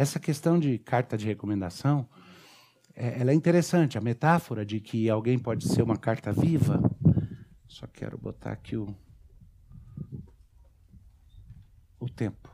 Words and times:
essa 0.00 0.18
questão 0.18 0.58
de 0.58 0.78
carta 0.78 1.14
de 1.14 1.26
recomendação, 1.26 2.08
é, 2.96 3.20
ela 3.20 3.32
é 3.32 3.34
interessante. 3.34 3.98
A 3.98 4.00
metáfora 4.00 4.64
de 4.64 4.80
que 4.80 5.10
alguém 5.10 5.38
pode 5.38 5.68
ser 5.68 5.82
uma 5.82 5.98
carta 5.98 6.32
viva. 6.32 6.80
Só 7.68 7.86
quero 7.86 8.16
botar 8.16 8.50
aqui 8.50 8.78
o, 8.78 8.96
o 11.98 12.08
tempo. 12.08 12.48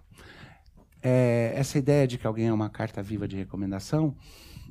É, 1.00 1.52
essa 1.54 1.78
ideia 1.78 2.04
de 2.04 2.18
que 2.18 2.26
alguém 2.26 2.48
é 2.48 2.52
uma 2.52 2.68
carta 2.68 3.00
viva 3.00 3.28
de 3.28 3.36
recomendação, 3.36 4.16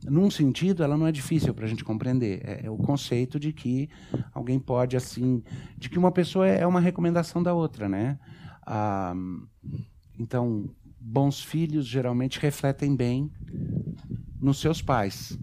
num 0.03 0.29
sentido, 0.29 0.83
ela 0.83 0.97
não 0.97 1.07
é 1.07 1.13
difícil 1.13 1.53
para 1.53 1.63
a 1.63 1.69
gente 1.69 1.85
compreender. 1.85 2.41
É, 2.43 2.65
é, 2.65 2.69
o 2.69 2.75
conceito 2.75 3.39
de 3.39 3.53
que 3.53 3.89
alguém 4.33 4.59
pode, 4.59 4.97
assim, 4.97 5.41
de 5.77 5.87
que 5.87 5.97
uma 5.97 6.11
pessoa 6.11 6.45
é 6.45 6.67
uma 6.67 6.81
recomendação 6.81 7.41
da 7.41 7.53
outra, 7.53 7.87
né? 7.87 8.19
Ah, 8.67 9.13
então, 10.19 10.69
bons 11.07 11.43
filhos 11.43 11.85
geralmente 11.85 12.39
refletem 12.39 12.95
bem 12.95 13.31
nos 14.41 14.59
seus 14.59 14.81
pais. 14.81 15.37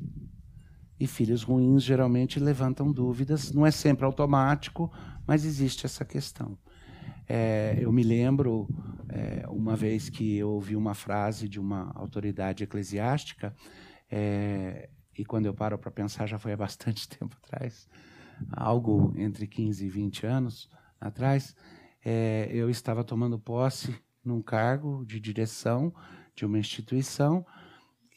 E 0.99 1.07
filhos 1.07 1.45
ruins 1.45 1.85
geralmente 1.85 2.41
levantam 2.41 2.91
dúvidas. 2.91 3.53
Não 3.53 3.65
é 3.65 3.71
sempre 3.71 4.05
automático, 4.05 4.93
mas 5.25 5.45
existe 5.45 5.87
essa 5.87 6.05
questão. 6.05 6.59
É, 7.29 7.79
eu 7.81 7.93
me 7.93 8.03
lembro 8.03 8.69
é, 9.09 9.47
uma 9.49 9.77
vez 9.77 10.11
que 10.11 10.37
eu 10.37 10.51
ouvi 10.51 10.75
uma 10.75 10.95
frase 10.95 11.49
de 11.49 11.61
uma 11.61 11.93
autoridade 11.95 12.65
eclesiástica, 12.65 13.55
é, 14.11 14.91
e 15.17 15.25
quando 15.25 15.47
eu 15.47 15.55
paro 15.55 15.79
para 15.79 15.91
pensar, 15.93 16.27
já 16.27 16.39
foi 16.39 16.53
há 16.53 16.57
bastante 16.57 17.07
tempo 17.09 17.37
atrás, 17.43 17.89
algo 18.51 19.15
entre 19.17 19.47
15 19.47 19.87
e 19.87 19.89
20 19.89 20.27
anos 20.27 20.69
atrás, 21.01 21.55
é, 22.05 22.49
eu 22.53 22.69
estava 22.69 23.05
tomando 23.05 23.39
posse 23.39 23.95
num 24.25 24.43
cargo 24.43 25.05
de 25.05 25.19
direção 25.19 25.93
de 26.35 26.47
uma 26.47 26.59
instituição 26.59 27.45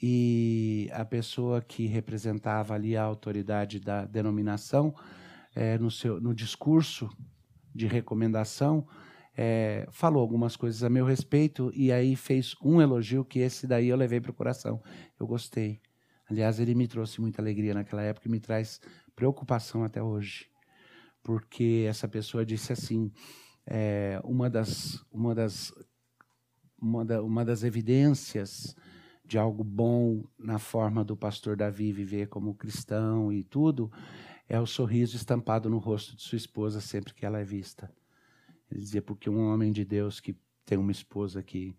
e 0.02 0.90
a 0.94 1.06
pessoa 1.06 1.62
que 1.62 1.86
representava 1.88 2.74
ali 2.74 2.96
a 2.96 3.04
autoridade 3.04 3.80
da 3.80 4.06
denominação, 4.06 4.94
é, 5.56 5.78
no, 5.78 5.90
seu, 5.90 6.20
no 6.20 6.34
discurso 6.34 7.10
de 7.74 7.88
recomendação, 7.88 8.88
é, 9.38 9.88
falou 9.92 10.22
algumas 10.22 10.56
coisas 10.56 10.84
a 10.84 10.90
meu 10.90 11.06
respeito 11.06 11.72
e 11.74 11.92
aí 11.92 12.16
fez 12.16 12.56
um 12.64 12.82
elogio 12.82 13.26
que 13.26 13.40
esse 13.40 13.68
daí 13.68 13.88
eu 13.88 13.98
levei 13.98 14.22
para 14.22 14.32
o 14.32 14.34
coração. 14.34 14.82
Eu 15.20 15.28
gostei. 15.28 15.82
Aliás, 16.30 16.60
ele 16.60 16.74
me 16.74 16.88
trouxe 16.88 17.22
muita 17.22 17.42
alegria 17.42 17.74
naquela 17.74 18.02
época 18.02 18.28
e 18.28 18.32
me 18.32 18.40
traz 18.40 18.80
preocupação 19.16 19.84
até 19.84 20.02
hoje. 20.02 20.48
Porque 21.22 21.86
essa 21.88 22.08
pessoa 22.08 22.46
disse 22.46 22.72
assim: 22.72 23.12
é, 23.66 24.20
uma, 24.24 24.50
das, 24.50 25.04
uma, 25.12 25.36
das, 25.36 25.74
uma, 26.82 27.06
da, 27.06 27.22
uma 27.22 27.46
das 27.46 27.64
evidências 27.64 28.76
de 29.28 29.38
algo 29.38 29.64
bom 29.64 30.24
na 30.38 30.60
forma 30.60 31.04
do 31.04 31.18
pastor 31.18 31.56
Davi 31.56 31.92
viver 31.92 32.28
como 32.28 32.54
cristão 32.54 33.34
e 33.34 33.44
tudo, 33.44 33.92
é 34.48 34.60
o 34.60 34.66
sorriso 34.66 35.16
estampado 35.16 35.70
no 35.70 35.80
rosto 35.80 36.16
de 36.16 36.22
sua 36.22 36.38
esposa 36.38 36.80
sempre 36.80 37.14
que 37.14 37.26
ela 37.26 37.40
é 37.40 37.44
vista. 37.44 37.92
Ele 38.70 38.82
dizia, 38.82 39.02
porque 39.02 39.30
um 39.30 39.52
homem 39.52 39.72
de 39.72 39.84
Deus 39.84 40.20
que 40.20 40.36
tem 40.66 40.78
uma 40.78 40.92
esposa 40.92 41.42
que, 41.42 41.76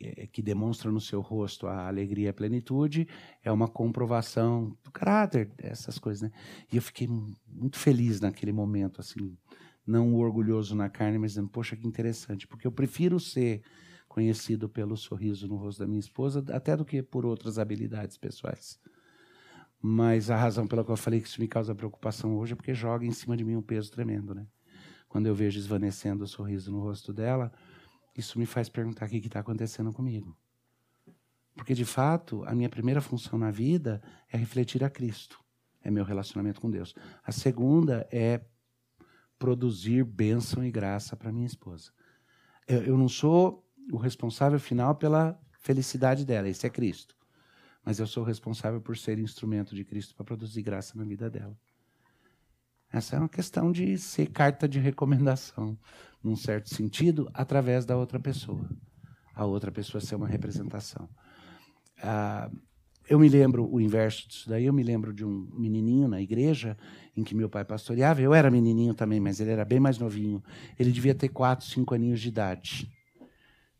é, 0.00 0.26
que 0.26 0.42
demonstra 0.42 0.90
no 0.90 1.00
seu 1.00 1.20
rosto 1.20 1.66
a 1.66 1.86
alegria 1.86 2.26
e 2.26 2.28
a 2.28 2.34
plenitude, 2.34 3.06
é 3.42 3.50
uma 3.50 3.68
comprovação 3.68 4.76
do 4.82 4.90
caráter 4.90 5.46
dessas 5.56 5.98
coisas. 5.98 6.22
Né? 6.22 6.32
E 6.72 6.76
eu 6.76 6.82
fiquei 6.82 7.08
muito 7.46 7.78
feliz 7.78 8.20
naquele 8.20 8.52
momento, 8.52 9.00
assim, 9.00 9.36
não 9.86 10.14
orgulhoso 10.14 10.74
na 10.74 10.88
carne, 10.88 11.18
mas 11.18 11.32
dizendo, 11.32 11.48
poxa, 11.48 11.76
que 11.76 11.86
interessante, 11.86 12.46
porque 12.46 12.66
eu 12.66 12.72
prefiro 12.72 13.18
ser 13.18 13.62
conhecido 14.12 14.68
pelo 14.68 14.94
sorriso 14.94 15.48
no 15.48 15.56
rosto 15.56 15.78
da 15.78 15.86
minha 15.86 15.98
esposa, 15.98 16.44
até 16.50 16.76
do 16.76 16.84
que 16.84 17.02
por 17.02 17.24
outras 17.24 17.58
habilidades 17.58 18.18
pessoais. 18.18 18.78
Mas 19.80 20.30
a 20.30 20.36
razão 20.36 20.66
pela 20.66 20.84
qual 20.84 20.92
eu 20.92 21.02
falei 21.02 21.18
que 21.18 21.26
isso 21.26 21.40
me 21.40 21.48
causa 21.48 21.74
preocupação 21.74 22.36
hoje 22.36 22.52
é 22.52 22.56
porque 22.56 22.74
joga 22.74 23.06
em 23.06 23.10
cima 23.10 23.34
de 23.38 23.42
mim 23.42 23.56
um 23.56 23.62
peso 23.62 23.90
tremendo, 23.90 24.34
né? 24.34 24.46
Quando 25.08 25.26
eu 25.26 25.34
vejo 25.34 25.58
esvanecendo 25.58 26.24
o 26.24 26.26
sorriso 26.26 26.70
no 26.70 26.80
rosto 26.80 27.10
dela, 27.10 27.50
isso 28.14 28.38
me 28.38 28.44
faz 28.44 28.68
perguntar 28.68 29.06
o 29.06 29.08
que 29.08 29.16
está 29.16 29.40
acontecendo 29.40 29.90
comigo. 29.94 30.36
Porque, 31.54 31.72
de 31.72 31.86
fato, 31.86 32.44
a 32.44 32.54
minha 32.54 32.68
primeira 32.68 33.00
função 33.00 33.38
na 33.38 33.50
vida 33.50 34.02
é 34.30 34.36
refletir 34.36 34.84
a 34.84 34.90
Cristo, 34.90 35.42
é 35.82 35.90
meu 35.90 36.04
relacionamento 36.04 36.60
com 36.60 36.70
Deus. 36.70 36.94
A 37.24 37.32
segunda 37.32 38.06
é 38.12 38.42
produzir 39.38 40.04
bênção 40.04 40.62
e 40.62 40.70
graça 40.70 41.16
para 41.16 41.32
minha 41.32 41.46
esposa. 41.46 41.92
Eu, 42.68 42.82
eu 42.82 42.98
não 42.98 43.08
sou 43.08 43.62
o 43.90 43.96
responsável 43.96 44.60
final 44.60 44.94
pela 44.94 45.38
felicidade 45.60 46.24
dela, 46.24 46.48
esse 46.48 46.66
é 46.66 46.70
Cristo. 46.70 47.16
Mas 47.84 47.98
eu 47.98 48.06
sou 48.06 48.22
responsável 48.22 48.80
por 48.80 48.96
ser 48.96 49.18
instrumento 49.18 49.74
de 49.74 49.84
Cristo 49.84 50.14
para 50.14 50.24
produzir 50.24 50.62
graça 50.62 50.96
na 50.96 51.04
vida 51.04 51.28
dela. 51.28 51.56
Essa 52.92 53.16
é 53.16 53.18
uma 53.18 53.28
questão 53.28 53.72
de 53.72 53.96
ser 53.98 54.26
carta 54.26 54.68
de 54.68 54.78
recomendação, 54.78 55.78
num 56.22 56.36
certo 56.36 56.72
sentido, 56.72 57.28
através 57.32 57.86
da 57.86 57.96
outra 57.96 58.20
pessoa. 58.20 58.68
A 59.34 59.46
outra 59.46 59.72
pessoa 59.72 60.00
ser 60.00 60.14
uma 60.14 60.28
representação. 60.28 61.08
Ah, 62.02 62.50
eu 63.08 63.18
me 63.18 63.28
lembro 63.28 63.68
o 63.72 63.80
inverso 63.80 64.28
disso 64.28 64.48
daí. 64.48 64.66
Eu 64.66 64.72
me 64.72 64.82
lembro 64.82 65.12
de 65.12 65.24
um 65.24 65.48
menininho 65.54 66.06
na 66.06 66.20
igreja 66.20 66.76
em 67.16 67.24
que 67.24 67.34
meu 67.34 67.48
pai 67.48 67.64
pastoreava. 67.64 68.20
Eu 68.20 68.34
era 68.34 68.50
menininho 68.50 68.94
também, 68.94 69.20
mas 69.20 69.40
ele 69.40 69.50
era 69.50 69.64
bem 69.64 69.80
mais 69.80 69.98
novinho. 69.98 70.42
Ele 70.78 70.92
devia 70.92 71.14
ter 71.14 71.30
quatro, 71.30 71.66
cinco 71.66 71.94
aninhos 71.94 72.20
de 72.20 72.28
idade. 72.28 72.92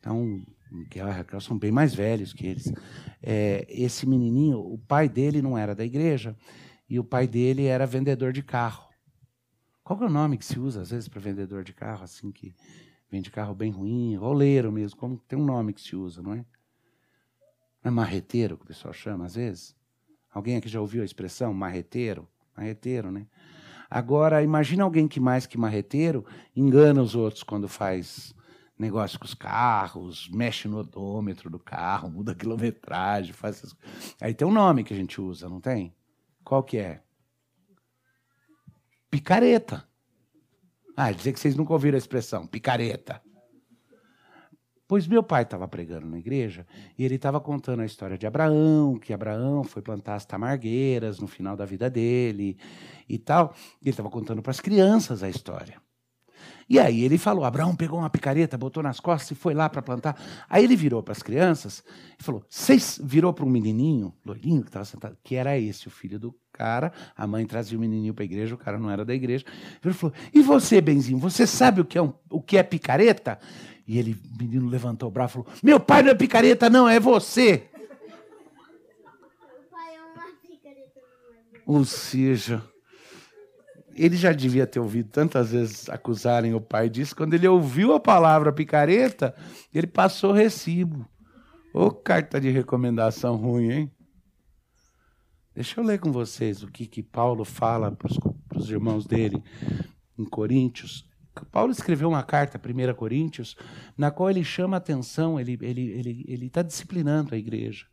Então, 0.03 0.45
Miguel 0.69 1.07
e 1.07 1.11
Raquel 1.13 1.41
são 1.41 1.57
bem 1.57 1.71
mais 1.71 1.95
velhos 1.95 2.33
que 2.33 2.45
eles. 2.45 2.73
É, 3.23 3.65
esse 3.69 4.05
menininho, 4.05 4.59
o 4.59 4.77
pai 4.77 5.09
dele 5.09 5.41
não 5.41 5.57
era 5.57 5.77
da 5.77 5.85
igreja 5.85 6.37
e 6.91 6.99
o 6.99 7.05
pai 7.05 7.29
dele 7.29 7.67
era 7.67 7.87
vendedor 7.87 8.33
de 8.33 8.43
carro. 8.43 8.89
Qual 9.85 10.03
é 10.03 10.07
o 10.07 10.11
nome 10.11 10.37
que 10.37 10.45
se 10.45 10.59
usa 10.59 10.81
às 10.83 10.91
vezes 10.91 11.09
para 11.09 11.21
vendedor 11.21 11.63
de 11.63 11.73
carro, 11.73 12.03
assim 12.03 12.33
que 12.33 12.53
vende 13.09 13.31
carro 13.31 13.55
bem 13.55 13.71
ruim, 13.71 14.17
roleiro 14.17 14.73
mesmo, 14.73 14.99
como 14.99 15.17
tem 15.19 15.39
um 15.39 15.45
nome 15.45 15.73
que 15.73 15.81
se 15.81 15.95
usa, 15.95 16.21
não 16.21 16.33
é? 16.33 16.45
Não 17.85 17.89
é 17.89 17.91
marreteiro 17.91 18.57
que 18.57 18.65
o 18.65 18.67
pessoal 18.67 18.93
chama 18.93 19.25
às 19.27 19.37
vezes? 19.37 19.77
Alguém 20.35 20.57
aqui 20.57 20.69
já 20.69 20.81
ouviu 20.81 21.03
a 21.03 21.05
expressão 21.05 21.55
marreteiro? 21.55 22.29
Marreteiro, 22.57 23.13
né? 23.13 23.29
Agora, 23.89 24.43
imagina 24.43 24.83
alguém 24.83 25.07
que 25.07 25.21
mais 25.21 25.47
que 25.47 25.57
marreteiro 25.57 26.27
engana 26.57 27.01
os 27.01 27.15
outros 27.15 27.45
quando 27.45 27.69
faz 27.69 28.35
negócio 28.79 29.19
com 29.19 29.25
os 29.25 29.35
carros, 29.35 30.29
mexe 30.31 30.69
no 30.69 30.79
odômetro 30.79 31.51
do 31.51 31.59
carro, 31.59 32.09
muda 32.11 32.33
a 32.33 32.35
quilometragem, 32.35 33.33
faz 33.33 33.59
essas... 33.59 33.77
Aí 34.21 34.35
tem 34.35 34.47
um 34.47 34.53
nome 34.53 34.85
que 34.85 34.93
a 34.93 34.97
gente 34.97 35.21
usa, 35.21 35.49
não 35.49 35.61
tem? 35.61 35.95
Qual 36.45 36.63
que 36.63 36.79
é? 36.79 37.03
Picareta. 39.11 39.87
Ah, 40.97 41.13
dizer 41.13 41.33
que 41.33 41.41
vocês 41.41 41.57
nunca 41.57 41.73
ouviram 41.73 41.97
a 41.97 41.99
expressão, 41.99 42.47
picareta. 42.47 43.23
Pois 44.87 45.07
meu 45.07 45.23
pai 45.23 45.43
estava 45.43 45.67
pregando 45.67 46.07
na 46.07 46.19
igreja 46.19 46.67
e 46.99 47.05
ele 47.05 47.15
estava 47.15 47.41
contando 47.41 47.81
a 47.81 47.87
história 47.87 48.19
de 48.19 48.27
Abraão, 48.27 48.99
que 48.99 49.15
Abraão 49.15 49.65
foi 49.65 49.81
plantar 49.81 50.17
as 50.17 50.27
tamargueiras 50.27 51.19
no 51.19 51.27
final 51.27 51.57
da 51.57 51.65
vida 51.65 51.89
dele 51.89 52.59
e 53.09 53.19
tal. 53.19 53.55
E 53.81 53.85
ele 53.85 53.91
estava 53.91 54.11
contando 54.11 54.43
para 54.43 54.51
as 54.51 54.61
crianças 54.61 55.23
a 55.23 55.31
história. 55.31 55.82
E 56.73 56.79
aí 56.79 57.05
ele 57.05 57.19
falou: 57.19 57.45
Abraão 57.45 57.77
pegou 57.77 57.99
uma 57.99 58.09
picareta, 58.09 58.57
botou 58.57 58.83
nas 58.83 58.99
costas 58.99 59.33
e 59.33 59.35
foi 59.35 59.53
lá 59.53 59.69
para 59.69 59.83
plantar. 59.83 60.19
Aí 60.49 60.65
ele 60.65 60.75
virou 60.75 61.03
para 61.03 61.13
as 61.13 61.23
crianças 61.23 61.85
e 62.19 62.23
falou: 62.23 62.43
Vocês 62.49 62.99
virou 63.05 63.31
para 63.31 63.45
um 63.45 63.51
menininho, 63.51 64.11
loirinho, 64.25 64.63
que 64.63 64.71
estava 64.71 64.87
sentado, 64.87 65.15
que 65.23 65.35
era 65.35 65.59
esse, 65.59 65.87
o 65.87 65.91
filho 65.91 66.19
do 66.19 66.35
cara. 66.51 66.91
A 67.15 67.27
mãe 67.27 67.45
trazia 67.45 67.77
o 67.77 67.81
menininho 67.81 68.15
para 68.15 68.23
a 68.23 68.25
igreja, 68.25 68.55
o 68.55 68.59
cara 68.59 68.79
não 68.79 68.91
era 68.91 69.05
da 69.05 69.15
igreja. 69.15 69.45
Ele 69.85 69.93
falou: 69.93 70.17
E 70.33 70.41
você, 70.41 70.81
Benzinho, 70.81 71.19
você 71.19 71.47
sabe 71.47 71.83
o 71.83 71.85
que 71.85 71.99
é, 71.99 72.03
um, 72.03 72.15
o 72.31 72.41
que 72.41 72.57
é 72.57 72.63
picareta? 72.63 73.39
E 73.87 73.99
ele, 73.99 74.17
o 74.35 74.39
menino 74.39 74.67
levantou 74.67 75.11
o 75.11 75.13
braço 75.13 75.33
e 75.33 75.45
falou: 75.45 75.59
Meu 75.63 75.79
pai 75.79 76.03
não 76.03 76.13
é 76.13 76.15
picareta, 76.15 76.71
não, 76.71 76.89
é 76.89 76.99
você. 76.99 77.69
Ou 81.67 81.85
seja, 81.85 82.65
ele 83.95 84.17
já 84.17 84.33
devia 84.33 84.67
ter 84.67 84.81
ouvido 84.81 85.11
tantas 85.11 85.53
vezes 85.53 85.89
acusarem 85.89 86.55
o 86.55 86.61
pai 86.61 86.89
disso. 86.89 87.17
Quando 87.17 87.35
ele 87.35 87.47
ouviu 87.47 87.93
a 87.93 88.01
palavra 88.01 88.53
picareta, 88.53 89.35
ele 89.73 89.87
passou 89.87 90.33
recibo. 90.33 91.09
Ô 91.75 91.91
carta 91.91 92.41
de 92.41 92.51
recomendação 92.51 93.37
ruim, 93.37 93.71
hein? 93.71 93.93
Deixa 95.55 95.81
eu 95.81 95.85
ler 95.85 95.99
com 95.99 96.11
vocês 96.11 96.63
o 96.63 96.69
que, 96.69 96.87
que 96.87 97.03
Paulo 97.03 97.45
fala 97.45 97.93
para 97.93 98.59
os 98.59 98.71
irmãos 98.71 99.07
dele 99.07 99.43
em 100.19 100.25
Coríntios. 100.25 101.07
Paulo 101.51 101.73
escreveu 101.73 102.09
uma 102.09 102.23
carta, 102.23 102.59
1 102.59 102.95
Coríntios, 102.95 103.57
na 103.97 104.11
qual 104.11 104.31
ele 104.31 104.45
chama 104.45 104.77
atenção, 104.77 105.41
ele 105.41 105.55
está 105.55 105.67
ele, 105.67 105.91
ele, 105.93 106.25
ele 106.29 106.51
tá 106.51 106.63
disciplinando 106.63 107.35
a 107.35 107.39
igreja 107.39 107.87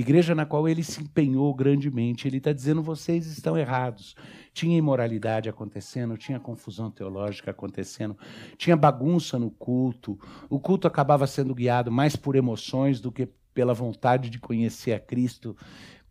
igreja 0.00 0.34
na 0.34 0.46
qual 0.46 0.68
ele 0.68 0.82
se 0.82 1.02
empenhou 1.02 1.52
grandemente. 1.54 2.28
Ele 2.28 2.38
está 2.38 2.52
dizendo: 2.52 2.82
vocês 2.82 3.26
estão 3.26 3.56
errados. 3.56 4.14
Tinha 4.58 4.76
imoralidade 4.76 5.48
acontecendo, 5.48 6.18
tinha 6.18 6.40
confusão 6.40 6.90
teológica 6.90 7.52
acontecendo, 7.52 8.18
tinha 8.56 8.76
bagunça 8.76 9.38
no 9.38 9.52
culto. 9.52 10.18
O 10.50 10.58
culto 10.58 10.88
acabava 10.88 11.28
sendo 11.28 11.54
guiado 11.54 11.92
mais 11.92 12.16
por 12.16 12.34
emoções 12.34 13.00
do 13.00 13.12
que 13.12 13.28
pela 13.54 13.72
vontade 13.72 14.28
de 14.28 14.40
conhecer 14.40 14.94
a 14.94 14.98
Cristo, 14.98 15.56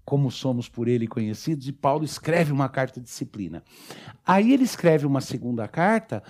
como 0.05 0.31
somos 0.31 0.69
por 0.69 0.87
ele 0.87 1.07
conhecidos, 1.07 1.67
e 1.67 1.73
Paulo 1.73 2.05
escreve 2.05 2.53
uma 2.53 2.69
carta 2.69 3.01
de 3.01 3.07
disciplina. 3.07 3.61
Aí 4.25 4.53
ele 4.53 4.63
escreve 4.63 5.05
uma 5.05 5.19
segunda 5.19 5.67
carta 5.67 6.23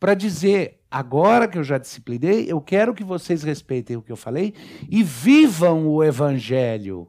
para 0.00 0.14
dizer: 0.14 0.80
agora 0.90 1.46
que 1.46 1.58
eu 1.58 1.62
já 1.62 1.78
disciplinei, 1.78 2.50
eu 2.50 2.60
quero 2.60 2.92
que 2.92 3.04
vocês 3.04 3.44
respeitem 3.44 3.96
o 3.96 4.02
que 4.02 4.10
eu 4.10 4.16
falei 4.16 4.52
e 4.90 5.00
vivam 5.00 5.86
o 5.86 6.02
evangelho. 6.02 7.08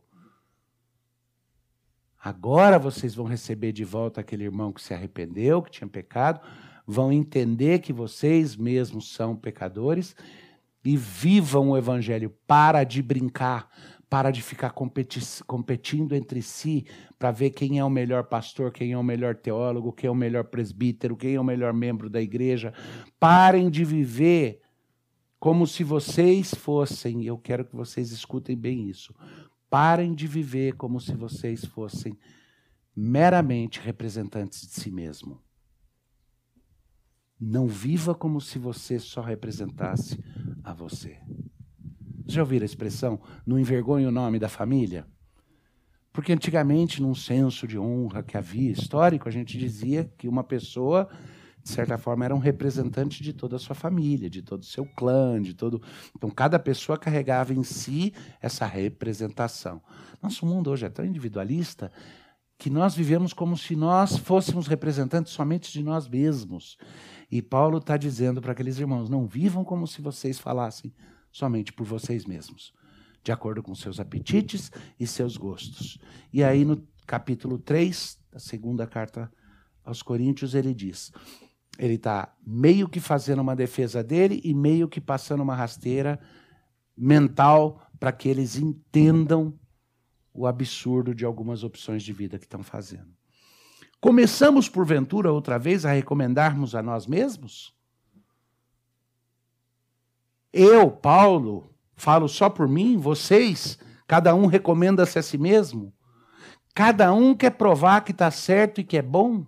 Agora 2.27 2.77
vocês 2.77 3.15
vão 3.15 3.25
receber 3.25 3.71
de 3.71 3.85
volta 3.85 4.19
aquele 4.19 4.43
irmão 4.43 4.73
que 4.73 4.81
se 4.81 4.93
arrependeu, 4.93 5.61
que 5.61 5.71
tinha 5.71 5.87
pecado, 5.87 6.41
vão 6.85 7.09
entender 7.09 7.79
que 7.79 7.93
vocês 7.93 8.53
mesmos 8.53 9.13
são 9.13 9.33
pecadores 9.33 10.13
e 10.83 10.97
vivam 10.97 11.69
o 11.69 11.77
evangelho. 11.77 12.35
Para 12.45 12.83
de 12.83 13.01
brincar, 13.01 13.69
para 14.09 14.29
de 14.29 14.41
ficar 14.41 14.71
competi 14.71 15.21
competindo 15.45 16.13
entre 16.13 16.41
si 16.41 16.85
para 17.17 17.31
ver 17.31 17.51
quem 17.51 17.79
é 17.79 17.85
o 17.85 17.89
melhor 17.89 18.25
pastor, 18.25 18.73
quem 18.73 18.91
é 18.91 18.97
o 18.97 19.03
melhor 19.03 19.33
teólogo, 19.33 19.93
quem 19.93 20.09
é 20.09 20.11
o 20.11 20.15
melhor 20.15 20.43
presbítero, 20.43 21.15
quem 21.15 21.35
é 21.35 21.39
o 21.39 21.45
melhor 21.45 21.71
membro 21.71 22.09
da 22.09 22.21
igreja. 22.21 22.73
Parem 23.17 23.69
de 23.69 23.85
viver 23.85 24.59
como 25.39 25.65
se 25.65 25.81
vocês 25.81 26.53
fossem, 26.53 27.23
eu 27.23 27.37
quero 27.37 27.63
que 27.63 27.75
vocês 27.75 28.11
escutem 28.11 28.57
bem 28.57 28.89
isso. 28.89 29.13
Parem 29.69 30.13
de 30.13 30.27
viver 30.27 30.73
como 30.73 30.99
se 30.99 31.13
vocês 31.13 31.65
fossem 31.65 32.17
meramente 32.95 33.79
representantes 33.79 34.61
de 34.61 34.73
si 34.73 34.91
mesmo. 34.91 35.41
Não 37.39 37.67
viva 37.67 38.15
como 38.15 38.41
se 38.41 38.57
você 38.57 38.97
só 38.97 39.21
representasse 39.21 40.23
a 40.63 40.73
você. 40.73 41.19
Já 42.25 42.41
ouviram 42.41 42.63
a 42.63 42.65
expressão? 42.65 43.21
Não 43.45 43.59
envergonhe 43.59 44.05
o 44.05 44.11
nome 44.11 44.39
da 44.39 44.49
família? 44.49 45.05
Porque 46.11 46.33
antigamente, 46.33 46.99
num 46.99 47.13
senso 47.13 47.67
de 47.67 47.77
honra 47.77 48.23
que 48.23 48.35
havia 48.35 48.71
histórico, 48.71 49.29
a 49.29 49.31
gente 49.31 49.55
dizia 49.55 50.11
que 50.17 50.27
uma 50.27 50.43
pessoa, 50.43 51.07
de 51.67 51.73
certa 51.73 51.97
forma, 51.97 52.23
era 52.23 52.33
um 52.33 52.39
representante 52.39 53.21
de 53.21 53.33
toda 53.33 53.57
a 53.57 53.59
sua 53.59 53.75
família, 53.75 54.29
de 54.29 54.41
todo 54.41 54.61
o 54.61 54.65
seu 54.65 54.85
clã, 54.85 55.41
de 55.41 55.53
todo. 55.53 55.81
Então, 56.15 56.29
cada 56.29 56.57
pessoa 56.57 56.97
carregava 56.97 57.53
em 57.53 57.61
si 57.61 58.13
essa 58.41 58.65
representação. 58.65 59.81
Nosso 60.23 60.45
mundo 60.45 60.71
hoje 60.71 60.85
é 60.85 60.89
tão 60.89 61.03
individualista 61.03 61.91
que 62.57 62.69
nós 62.69 62.95
vivemos 62.95 63.33
como 63.33 63.57
se 63.57 63.75
nós 63.75 64.17
fôssemos 64.17 64.65
representantes 64.65 65.33
somente 65.33 65.69
de 65.69 65.83
nós 65.83 66.07
mesmos. 66.07 66.77
E 67.29 67.41
Paulo 67.41 67.79
está 67.79 67.97
dizendo 67.97 68.41
para 68.41 68.53
aqueles 68.53 68.79
irmãos: 68.79 69.09
não 69.09 69.27
vivam 69.27 69.65
como 69.65 69.85
se 69.85 70.01
vocês 70.01 70.39
falassem 70.39 70.93
somente 71.29 71.73
por 71.73 71.85
vocês 71.85 72.25
mesmos, 72.25 72.73
de 73.21 73.33
acordo 73.33 73.61
com 73.61 73.75
seus 73.75 73.99
apetites 73.99 74.71
e 74.97 75.05
seus 75.05 75.35
gostos. 75.35 75.99
E 76.31 76.45
aí, 76.45 76.63
no 76.63 76.81
capítulo 77.05 77.59
3 77.59 78.17
da 78.31 78.39
segunda 78.39 78.87
carta 78.87 79.29
aos 79.83 80.01
Coríntios, 80.01 80.55
ele 80.55 80.73
diz: 80.73 81.11
ele 81.77 81.95
está 81.95 82.33
meio 82.45 82.89
que 82.89 82.99
fazendo 82.99 83.41
uma 83.41 83.55
defesa 83.55 84.03
dele 84.03 84.41
e 84.43 84.53
meio 84.53 84.87
que 84.87 84.99
passando 84.99 85.41
uma 85.41 85.55
rasteira 85.55 86.19
mental 86.95 87.81
para 87.99 88.11
que 88.11 88.27
eles 88.27 88.55
entendam 88.57 89.57
o 90.33 90.45
absurdo 90.45 91.13
de 91.13 91.25
algumas 91.25 91.63
opções 91.63 92.03
de 92.03 92.13
vida 92.13 92.37
que 92.37 92.45
estão 92.45 92.63
fazendo. 92.63 93.15
Começamos, 93.99 94.69
porventura, 94.69 95.31
outra 95.31 95.57
vez 95.57 95.85
a 95.85 95.91
recomendarmos 95.91 96.75
a 96.75 96.83
nós 96.83 97.07
mesmos? 97.07 97.75
Eu, 100.53 100.91
Paulo, 100.91 101.73
falo 101.95 102.27
só 102.27 102.49
por 102.49 102.67
mim, 102.67 102.97
vocês, 102.97 103.77
cada 104.07 104.33
um 104.35 104.45
recomenda-se 104.45 105.17
a 105.17 105.23
si 105.23 105.37
mesmo? 105.37 105.93
Cada 106.75 107.11
um 107.11 107.35
quer 107.35 107.51
provar 107.51 108.01
que 108.01 108.11
está 108.11 108.29
certo 108.29 108.79
e 108.79 108.83
que 108.83 108.97
é 108.97 109.01
bom? 109.01 109.45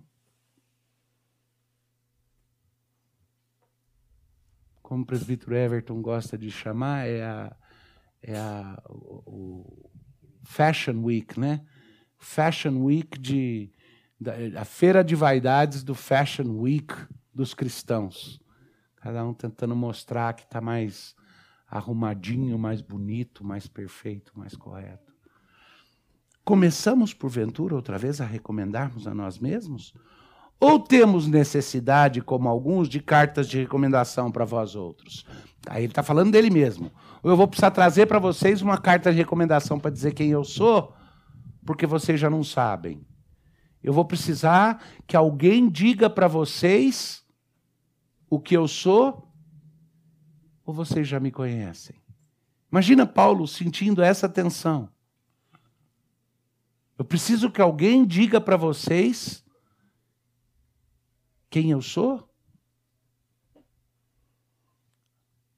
Como 4.90 5.04
o 5.04 5.06
presbítero 5.06 5.54
Everton 5.54 6.02
gosta 6.02 6.36
de 6.36 6.50
chamar, 6.50 7.06
é 7.06 7.22
a, 7.22 7.56
é 8.20 8.36
a 8.36 8.82
o, 8.88 9.22
o 9.24 9.90
Fashion 10.42 11.00
Week, 11.04 11.38
né? 11.38 11.64
Fashion 12.18 12.82
Week 12.82 13.16
de 13.16 13.72
a 14.58 14.64
feira 14.64 15.04
de 15.04 15.14
vaidades 15.14 15.84
do 15.84 15.94
Fashion 15.94 16.58
Week 16.58 16.92
dos 17.32 17.54
cristãos. 17.54 18.40
Cada 18.96 19.24
um 19.24 19.32
tentando 19.32 19.76
mostrar 19.76 20.34
que 20.34 20.42
está 20.42 20.60
mais 20.60 21.14
arrumadinho, 21.68 22.58
mais 22.58 22.82
bonito, 22.82 23.44
mais 23.44 23.68
perfeito, 23.68 24.32
mais 24.34 24.56
correto. 24.56 25.14
Começamos, 26.44 27.14
porventura, 27.14 27.76
outra 27.76 27.96
vez 27.96 28.20
a 28.20 28.26
recomendarmos 28.26 29.06
a 29.06 29.14
nós 29.14 29.38
mesmos? 29.38 29.94
Ou 30.60 30.78
temos 30.78 31.26
necessidade, 31.26 32.20
como 32.20 32.46
alguns, 32.46 32.86
de 32.86 33.00
cartas 33.00 33.48
de 33.48 33.58
recomendação 33.58 34.30
para 34.30 34.44
vós 34.44 34.76
outros? 34.76 35.24
Aí 35.66 35.84
ele 35.84 35.92
está 35.92 36.02
falando 36.02 36.30
dele 36.30 36.50
mesmo. 36.50 36.92
Ou 37.22 37.30
eu 37.30 37.36
vou 37.36 37.48
precisar 37.48 37.70
trazer 37.70 38.04
para 38.06 38.18
vocês 38.18 38.60
uma 38.60 38.76
carta 38.76 39.10
de 39.10 39.16
recomendação 39.16 39.80
para 39.80 39.90
dizer 39.90 40.12
quem 40.12 40.30
eu 40.30 40.44
sou, 40.44 40.94
porque 41.64 41.86
vocês 41.86 42.20
já 42.20 42.28
não 42.28 42.44
sabem. 42.44 43.06
Eu 43.82 43.94
vou 43.94 44.04
precisar 44.04 44.84
que 45.06 45.16
alguém 45.16 45.66
diga 45.68 46.10
para 46.10 46.28
vocês 46.28 47.24
o 48.28 48.38
que 48.38 48.54
eu 48.54 48.68
sou, 48.68 49.32
ou 50.64 50.74
vocês 50.74 51.08
já 51.08 51.18
me 51.18 51.30
conhecem? 51.30 51.96
Imagina 52.70 53.06
Paulo 53.06 53.48
sentindo 53.48 54.02
essa 54.02 54.28
tensão. 54.28 54.90
Eu 56.98 57.04
preciso 57.04 57.50
que 57.50 57.62
alguém 57.62 58.04
diga 58.04 58.40
para 58.40 58.58
vocês 58.58 59.42
quem 61.50 61.72
eu 61.72 61.82
sou? 61.82 62.26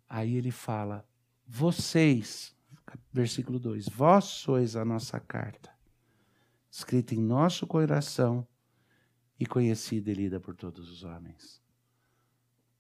Aí 0.09 0.35
ele 0.35 0.51
fala: 0.51 1.07
vocês, 1.47 2.57
versículo 3.13 3.61
2: 3.61 3.89
vós 3.91 4.25
sois 4.25 4.75
a 4.75 4.85
nossa 4.85 5.21
carta 5.21 5.71
escrita 6.73 7.15
em 7.15 7.21
nosso 7.21 7.67
coração 7.67 8.49
e 9.39 9.45
conhecida 9.45 10.11
e 10.11 10.15
lida 10.15 10.41
por 10.41 10.57
todos 10.57 10.89
os 10.89 11.05
homens. 11.05 11.63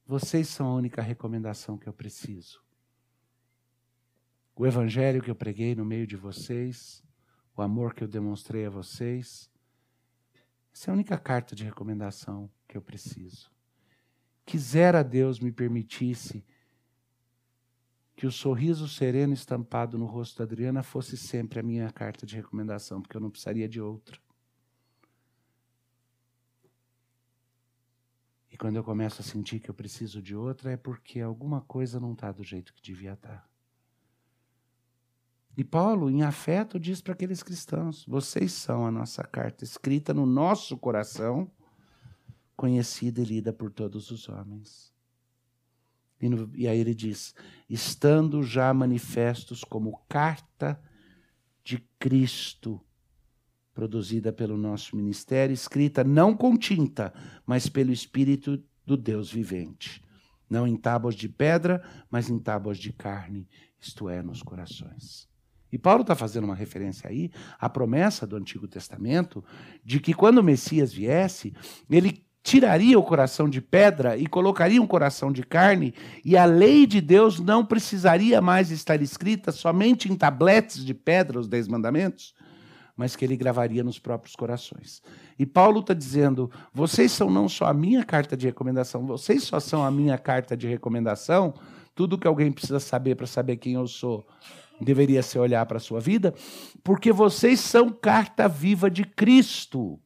Vocês 0.06 0.48
são 0.48 0.66
a 0.66 0.74
única 0.74 1.02
recomendação 1.02 1.76
que 1.76 1.86
eu 1.86 1.92
preciso. 1.92 2.62
O 4.56 4.66
evangelho 4.66 5.22
que 5.22 5.30
eu 5.30 5.34
preguei 5.34 5.74
no 5.74 5.84
meio 5.84 6.06
de 6.06 6.16
vocês, 6.16 7.04
o 7.54 7.60
amor 7.60 7.94
que 7.94 8.02
eu 8.02 8.08
demonstrei 8.08 8.64
a 8.64 8.70
vocês, 8.70 9.50
essa 10.72 10.90
é 10.90 10.90
a 10.90 10.94
única 10.94 11.18
carta 11.18 11.54
de 11.54 11.64
recomendação 11.64 12.50
que 12.72 12.78
eu 12.78 12.82
preciso. 12.82 13.52
Quisera 14.46 15.04
Deus 15.04 15.38
me 15.38 15.52
permitisse 15.52 16.42
que 18.16 18.26
o 18.26 18.32
sorriso 18.32 18.88
sereno 18.88 19.34
estampado 19.34 19.98
no 19.98 20.06
rosto 20.06 20.38
da 20.38 20.44
Adriana 20.44 20.82
fosse 20.82 21.18
sempre 21.18 21.60
a 21.60 21.62
minha 21.62 21.90
carta 21.92 22.24
de 22.24 22.34
recomendação, 22.34 23.02
porque 23.02 23.14
eu 23.14 23.20
não 23.20 23.30
precisaria 23.30 23.68
de 23.68 23.78
outra. 23.78 24.18
E 28.50 28.56
quando 28.56 28.76
eu 28.76 28.84
começo 28.84 29.20
a 29.20 29.24
sentir 29.24 29.60
que 29.60 29.68
eu 29.68 29.74
preciso 29.74 30.22
de 30.22 30.34
outra, 30.34 30.72
é 30.72 30.76
porque 30.76 31.20
alguma 31.20 31.60
coisa 31.60 32.00
não 32.00 32.14
está 32.14 32.32
do 32.32 32.42
jeito 32.42 32.72
que 32.72 32.80
devia 32.80 33.12
estar. 33.12 33.42
Tá. 33.42 33.48
E 35.54 35.62
Paulo, 35.62 36.08
em 36.08 36.22
afeto, 36.22 36.80
diz 36.80 37.02
para 37.02 37.12
aqueles 37.12 37.42
cristãos: 37.42 38.06
vocês 38.06 38.52
são 38.52 38.86
a 38.86 38.90
nossa 38.90 39.22
carta 39.22 39.62
escrita 39.62 40.14
no 40.14 40.24
nosso 40.24 40.78
coração, 40.78 41.50
conhecida 42.62 43.20
e 43.20 43.24
lida 43.24 43.52
por 43.52 43.72
todos 43.72 44.12
os 44.12 44.28
homens. 44.28 44.94
E, 46.20 46.28
no, 46.28 46.48
e 46.54 46.68
aí 46.68 46.78
ele 46.78 46.94
diz: 46.94 47.34
estando 47.68 48.40
já 48.40 48.72
manifestos 48.72 49.64
como 49.64 50.00
carta 50.08 50.80
de 51.64 51.78
Cristo, 51.98 52.80
produzida 53.74 54.32
pelo 54.32 54.56
nosso 54.56 54.94
ministério, 54.94 55.52
escrita 55.52 56.04
não 56.04 56.36
com 56.36 56.56
tinta, 56.56 57.12
mas 57.44 57.68
pelo 57.68 57.90
Espírito 57.90 58.62
do 58.86 58.96
Deus 58.96 59.28
vivente. 59.28 60.00
Não 60.48 60.64
em 60.64 60.76
tábuas 60.76 61.16
de 61.16 61.28
pedra, 61.28 61.82
mas 62.08 62.30
em 62.30 62.38
tábuas 62.38 62.78
de 62.78 62.92
carne, 62.92 63.48
isto 63.80 64.08
é, 64.08 64.22
nos 64.22 64.40
corações. 64.40 65.28
E 65.72 65.76
Paulo 65.76 66.02
está 66.02 66.14
fazendo 66.14 66.44
uma 66.44 66.54
referência 66.54 67.10
aí 67.10 67.32
à 67.58 67.68
promessa 67.68 68.24
do 68.24 68.36
Antigo 68.36 68.68
Testamento 68.68 69.44
de 69.82 69.98
que 69.98 70.14
quando 70.14 70.38
o 70.38 70.44
Messias 70.44 70.92
viesse, 70.92 71.52
ele 71.90 72.24
tiraria 72.42 72.98
o 72.98 73.02
coração 73.02 73.48
de 73.48 73.60
pedra 73.60 74.16
e 74.16 74.26
colocaria 74.26 74.82
um 74.82 74.86
coração 74.86 75.30
de 75.30 75.42
carne, 75.42 75.94
e 76.24 76.36
a 76.36 76.44
lei 76.44 76.86
de 76.86 77.00
Deus 77.00 77.38
não 77.38 77.64
precisaria 77.64 78.40
mais 78.40 78.70
estar 78.70 79.00
escrita 79.00 79.52
somente 79.52 80.10
em 80.10 80.16
tabletes 80.16 80.84
de 80.84 80.92
pedra, 80.92 81.38
os 81.38 81.48
Dez 81.48 81.68
Mandamentos, 81.68 82.34
mas 82.96 83.14
que 83.14 83.24
ele 83.24 83.36
gravaria 83.36 83.84
nos 83.84 83.98
próprios 83.98 84.34
corações. 84.34 85.02
E 85.38 85.46
Paulo 85.46 85.80
está 85.80 85.94
dizendo: 85.94 86.50
vocês 86.74 87.12
são 87.12 87.30
não 87.30 87.48
só 87.48 87.66
a 87.66 87.74
minha 87.74 88.04
carta 88.04 88.36
de 88.36 88.46
recomendação, 88.46 89.06
vocês 89.06 89.44
só 89.44 89.60
são 89.60 89.84
a 89.84 89.90
minha 89.90 90.18
carta 90.18 90.56
de 90.56 90.66
recomendação. 90.66 91.54
Tudo 91.94 92.18
que 92.18 92.26
alguém 92.26 92.50
precisa 92.50 92.80
saber 92.80 93.16
para 93.16 93.26
saber 93.26 93.56
quem 93.56 93.74
eu 93.74 93.86
sou 93.86 94.26
deveria 94.80 95.22
ser 95.22 95.38
olhar 95.38 95.64
para 95.66 95.76
a 95.76 95.80
sua 95.80 96.00
vida, 96.00 96.34
porque 96.82 97.12
vocês 97.12 97.60
são 97.60 97.90
carta 97.90 98.48
viva 98.48 98.90
de 98.90 99.04
Cristo, 99.04 100.00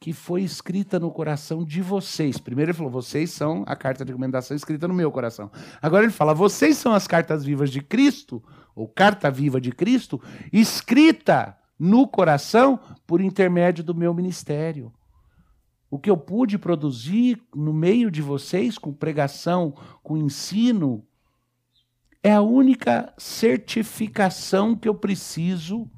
que 0.00 0.12
foi 0.12 0.42
escrita 0.42 0.98
no 1.00 1.10
coração 1.10 1.64
de 1.64 1.82
vocês. 1.82 2.38
Primeiro 2.38 2.70
ele 2.70 2.76
falou, 2.76 2.92
vocês 2.92 3.30
são 3.30 3.64
a 3.66 3.74
carta 3.74 4.04
de 4.04 4.12
recomendação 4.12 4.56
escrita 4.56 4.86
no 4.86 4.94
meu 4.94 5.10
coração. 5.10 5.50
Agora 5.82 6.04
ele 6.04 6.12
fala, 6.12 6.32
vocês 6.32 6.76
são 6.76 6.92
as 6.92 7.06
cartas 7.06 7.44
vivas 7.44 7.70
de 7.70 7.80
Cristo, 7.80 8.42
ou 8.74 8.86
carta 8.86 9.30
viva 9.30 9.60
de 9.60 9.72
Cristo, 9.72 10.22
escrita 10.52 11.58
no 11.78 12.06
coração 12.06 12.78
por 13.06 13.20
intermédio 13.20 13.82
do 13.82 13.94
meu 13.94 14.14
ministério. 14.14 14.92
O 15.90 15.98
que 15.98 16.10
eu 16.10 16.16
pude 16.16 16.58
produzir 16.58 17.42
no 17.54 17.72
meio 17.72 18.10
de 18.10 18.22
vocês, 18.22 18.78
com 18.78 18.92
pregação, 18.92 19.74
com 20.02 20.16
ensino, 20.16 21.04
é 22.22 22.32
a 22.32 22.42
única 22.42 23.12
certificação 23.16 24.76
que 24.76 24.88
eu 24.88 24.94
preciso 24.94 25.90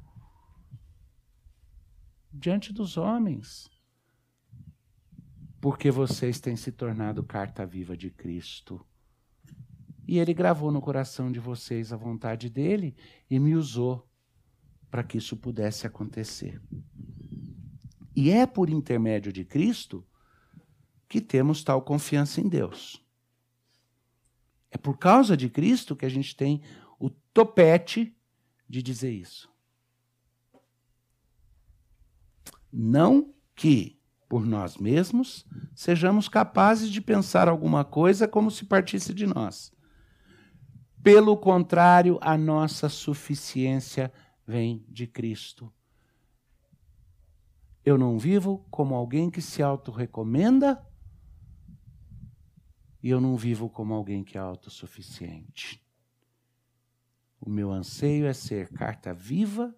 diante 2.31 2.71
dos 2.71 2.95
homens. 2.97 3.70
Porque 5.61 5.91
vocês 5.91 6.39
têm 6.39 6.55
se 6.55 6.71
tornado 6.71 7.23
carta 7.23 7.65
viva 7.65 7.95
de 7.95 8.09
Cristo. 8.09 8.83
E 10.07 10.17
ele 10.17 10.33
gravou 10.33 10.71
no 10.71 10.81
coração 10.81 11.31
de 11.31 11.39
vocês 11.39 11.93
a 11.93 11.95
vontade 11.95 12.49
dele 12.49 12.95
e 13.29 13.39
me 13.39 13.55
usou 13.55 14.09
para 14.89 15.03
que 15.03 15.19
isso 15.19 15.37
pudesse 15.37 15.85
acontecer. 15.85 16.59
E 18.15 18.31
é 18.31 18.45
por 18.45 18.69
intermédio 18.69 19.31
de 19.31 19.45
Cristo 19.45 20.05
que 21.07 21.21
temos 21.21 21.63
tal 21.63 21.81
confiança 21.81 22.41
em 22.41 22.49
Deus. 22.49 23.05
É 24.71 24.77
por 24.77 24.97
causa 24.97 25.37
de 25.37 25.47
Cristo 25.47 25.95
que 25.95 26.05
a 26.05 26.09
gente 26.09 26.35
tem 26.35 26.61
o 26.97 27.09
topete 27.09 28.17
de 28.67 28.81
dizer 28.81 29.11
isso. 29.11 29.51
Não 32.71 33.33
que, 33.53 34.00
por 34.31 34.45
nós 34.45 34.77
mesmos, 34.77 35.45
sejamos 35.75 36.29
capazes 36.29 36.89
de 36.89 37.01
pensar 37.01 37.49
alguma 37.49 37.83
coisa 37.83 38.29
como 38.29 38.49
se 38.49 38.63
partisse 38.63 39.13
de 39.13 39.27
nós. 39.27 39.73
Pelo 41.03 41.35
contrário, 41.35 42.17
a 42.21 42.37
nossa 42.37 42.87
suficiência 42.87 44.09
vem 44.47 44.85
de 44.87 45.05
Cristo. 45.05 45.69
Eu 47.83 47.97
não 47.97 48.17
vivo 48.17 48.65
como 48.71 48.95
alguém 48.95 49.29
que 49.29 49.41
se 49.41 49.61
auto-recomenda 49.61 50.81
e 53.03 53.09
eu 53.09 53.19
não 53.19 53.35
vivo 53.35 53.69
como 53.69 53.93
alguém 53.93 54.23
que 54.23 54.37
é 54.37 54.39
autossuficiente. 54.39 55.85
O 57.37 57.49
meu 57.49 57.69
anseio 57.69 58.25
é 58.25 58.31
ser 58.31 58.69
carta 58.69 59.13
viva 59.13 59.75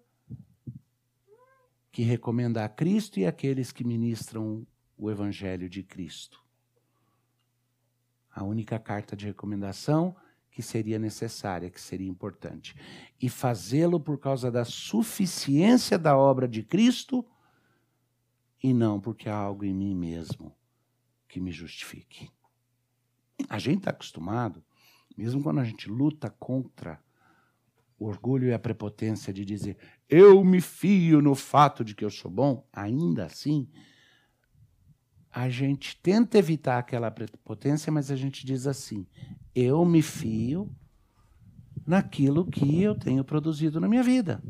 que 1.94 2.02
recomenda 2.02 2.64
a 2.64 2.68
Cristo 2.68 3.20
e 3.20 3.24
aqueles 3.24 3.70
que 3.70 3.84
ministram 3.84 4.66
o 4.98 5.08
Evangelho 5.12 5.70
de 5.70 5.84
Cristo. 5.84 6.42
A 8.32 8.42
única 8.42 8.80
carta 8.80 9.14
de 9.14 9.26
recomendação 9.26 10.16
que 10.50 10.60
seria 10.60 10.98
necessária, 10.98 11.70
que 11.70 11.80
seria 11.80 12.08
importante. 12.08 12.74
E 13.22 13.28
fazê-lo 13.28 14.00
por 14.00 14.18
causa 14.18 14.50
da 14.50 14.64
suficiência 14.64 15.96
da 15.96 16.18
obra 16.18 16.48
de 16.48 16.64
Cristo 16.64 17.24
e 18.60 18.74
não 18.74 19.00
porque 19.00 19.28
há 19.28 19.36
algo 19.36 19.64
em 19.64 19.72
mim 19.72 19.94
mesmo 19.94 20.52
que 21.28 21.38
me 21.38 21.52
justifique. 21.52 22.28
A 23.48 23.60
gente 23.60 23.78
está 23.78 23.92
acostumado, 23.92 24.64
mesmo 25.16 25.40
quando 25.44 25.60
a 25.60 25.64
gente 25.64 25.88
luta 25.88 26.28
contra 26.28 27.00
o 28.04 28.08
orgulho 28.08 28.48
e 28.48 28.52
a 28.52 28.58
prepotência 28.58 29.32
de 29.32 29.44
dizer 29.44 29.76
eu 30.08 30.44
me 30.44 30.60
fio 30.60 31.20
no 31.22 31.34
fato 31.34 31.84
de 31.84 31.94
que 31.94 32.04
eu 32.04 32.10
sou 32.10 32.30
bom, 32.30 32.66
ainda 32.72 33.24
assim, 33.24 33.68
a 35.30 35.48
gente 35.48 35.98
tenta 36.00 36.38
evitar 36.38 36.78
aquela 36.78 37.10
prepotência, 37.10 37.90
mas 37.90 38.10
a 38.10 38.16
gente 38.16 38.46
diz 38.46 38.66
assim: 38.66 39.06
eu 39.54 39.84
me 39.84 40.02
fio 40.02 40.70
naquilo 41.86 42.46
que 42.46 42.80
eu 42.80 42.94
tenho 42.94 43.24
produzido 43.24 43.80
na 43.80 43.88
minha 43.88 44.02
vida. 44.02 44.42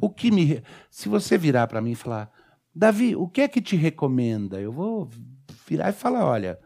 O 0.00 0.08
que 0.08 0.30
me. 0.30 0.62
Se 0.90 1.08
você 1.08 1.36
virar 1.36 1.66
para 1.66 1.82
mim 1.82 1.90
e 1.90 1.96
falar, 1.96 2.32
Davi, 2.74 3.14
o 3.14 3.28
que 3.28 3.42
é 3.42 3.48
que 3.48 3.60
te 3.60 3.76
recomenda? 3.76 4.60
Eu 4.60 4.72
vou 4.72 5.10
virar 5.68 5.90
e 5.90 5.92
falar: 5.92 6.24
olha, 6.24 6.58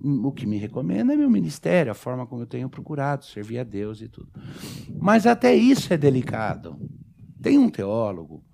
o 0.00 0.32
que 0.32 0.46
me 0.46 0.58
recomenda 0.58 1.12
é 1.12 1.16
meu 1.16 1.30
ministério, 1.30 1.92
a 1.92 1.94
forma 1.94 2.26
como 2.26 2.42
eu 2.42 2.46
tenho 2.46 2.68
procurado 2.68 3.24
servir 3.24 3.58
a 3.58 3.64
Deus 3.64 4.00
e 4.00 4.08
tudo. 4.08 4.28
Mas 4.98 5.26
até 5.26 5.54
isso 5.54 5.92
é 5.92 5.96
delicado. 5.96 6.78
Tem 7.40 7.58
um 7.58 7.70
teólogo, 7.70 8.44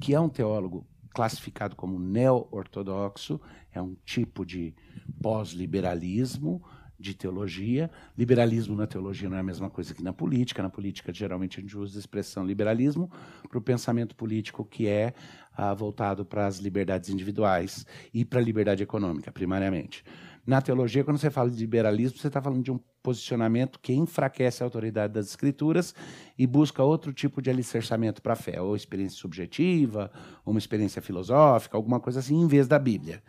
que 0.00 0.14
é 0.14 0.20
um 0.20 0.28
teólogo 0.28 0.86
classificado 1.12 1.74
como 1.74 1.98
neo-ortodoxo, 1.98 3.40
é 3.72 3.80
um 3.80 3.96
tipo 4.04 4.44
de 4.44 4.74
pós-liberalismo, 5.20 6.62
de 7.00 7.14
teologia. 7.14 7.90
Liberalismo 8.16 8.76
na 8.76 8.86
teologia 8.86 9.28
não 9.28 9.36
é 9.36 9.40
a 9.40 9.44
mesma 9.44 9.70
coisa 9.70 9.94
que 9.94 10.02
na 10.02 10.12
política. 10.12 10.62
Na 10.62 10.68
política, 10.68 11.12
geralmente, 11.12 11.58
a 11.58 11.62
gente 11.62 11.76
usa 11.76 11.98
a 11.98 12.00
expressão 12.00 12.44
liberalismo 12.44 13.10
para 13.48 13.58
o 13.58 13.62
pensamento 13.62 14.14
político 14.14 14.64
que 14.64 14.86
é 14.86 15.14
ah, 15.56 15.72
voltado 15.72 16.24
para 16.24 16.46
as 16.46 16.58
liberdades 16.58 17.08
individuais 17.08 17.86
e 18.12 18.24
para 18.24 18.38
a 18.38 18.42
liberdade 18.42 18.82
econômica, 18.82 19.32
primariamente. 19.32 20.04
Na 20.46 20.60
teologia, 20.60 21.04
quando 21.04 21.18
você 21.18 21.30
fala 21.30 21.50
de 21.50 21.58
liberalismo, 21.58 22.18
você 22.18 22.26
está 22.26 22.40
falando 22.40 22.62
de 22.62 22.72
um 22.72 22.80
posicionamento 23.02 23.78
que 23.80 23.92
enfraquece 23.92 24.62
a 24.62 24.66
autoridade 24.66 25.12
das 25.12 25.26
escrituras 25.26 25.94
e 26.38 26.46
busca 26.46 26.82
outro 26.82 27.12
tipo 27.12 27.40
de 27.40 27.50
alicerçamento 27.50 28.22
para 28.22 28.32
a 28.32 28.36
fé, 28.36 28.60
ou 28.60 28.74
experiência 28.74 29.18
subjetiva, 29.18 30.10
ou 30.44 30.52
uma 30.52 30.58
experiência 30.58 31.00
filosófica, 31.00 31.76
alguma 31.76 32.00
coisa 32.00 32.20
assim, 32.20 32.40
em 32.40 32.46
vez 32.46 32.66
da 32.66 32.78
Bíblia. 32.78 33.22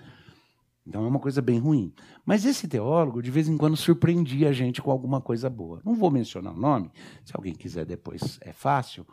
Então 0.85 1.05
é 1.05 1.07
uma 1.07 1.19
coisa 1.19 1.41
bem 1.41 1.59
ruim. 1.59 1.93
Mas 2.25 2.45
esse 2.45 2.67
teólogo, 2.67 3.21
de 3.21 3.29
vez 3.29 3.47
em 3.47 3.57
quando, 3.57 3.77
surpreendia 3.77 4.49
a 4.49 4.53
gente 4.53 4.81
com 4.81 4.91
alguma 4.91 5.21
coisa 5.21 5.49
boa. 5.49 5.81
Não 5.85 5.93
vou 5.93 6.09
mencionar 6.09 6.53
o 6.53 6.59
nome, 6.59 6.91
se 7.23 7.33
alguém 7.35 7.53
quiser 7.53 7.85
depois 7.85 8.39
é 8.41 8.51
fácil, 8.51 9.05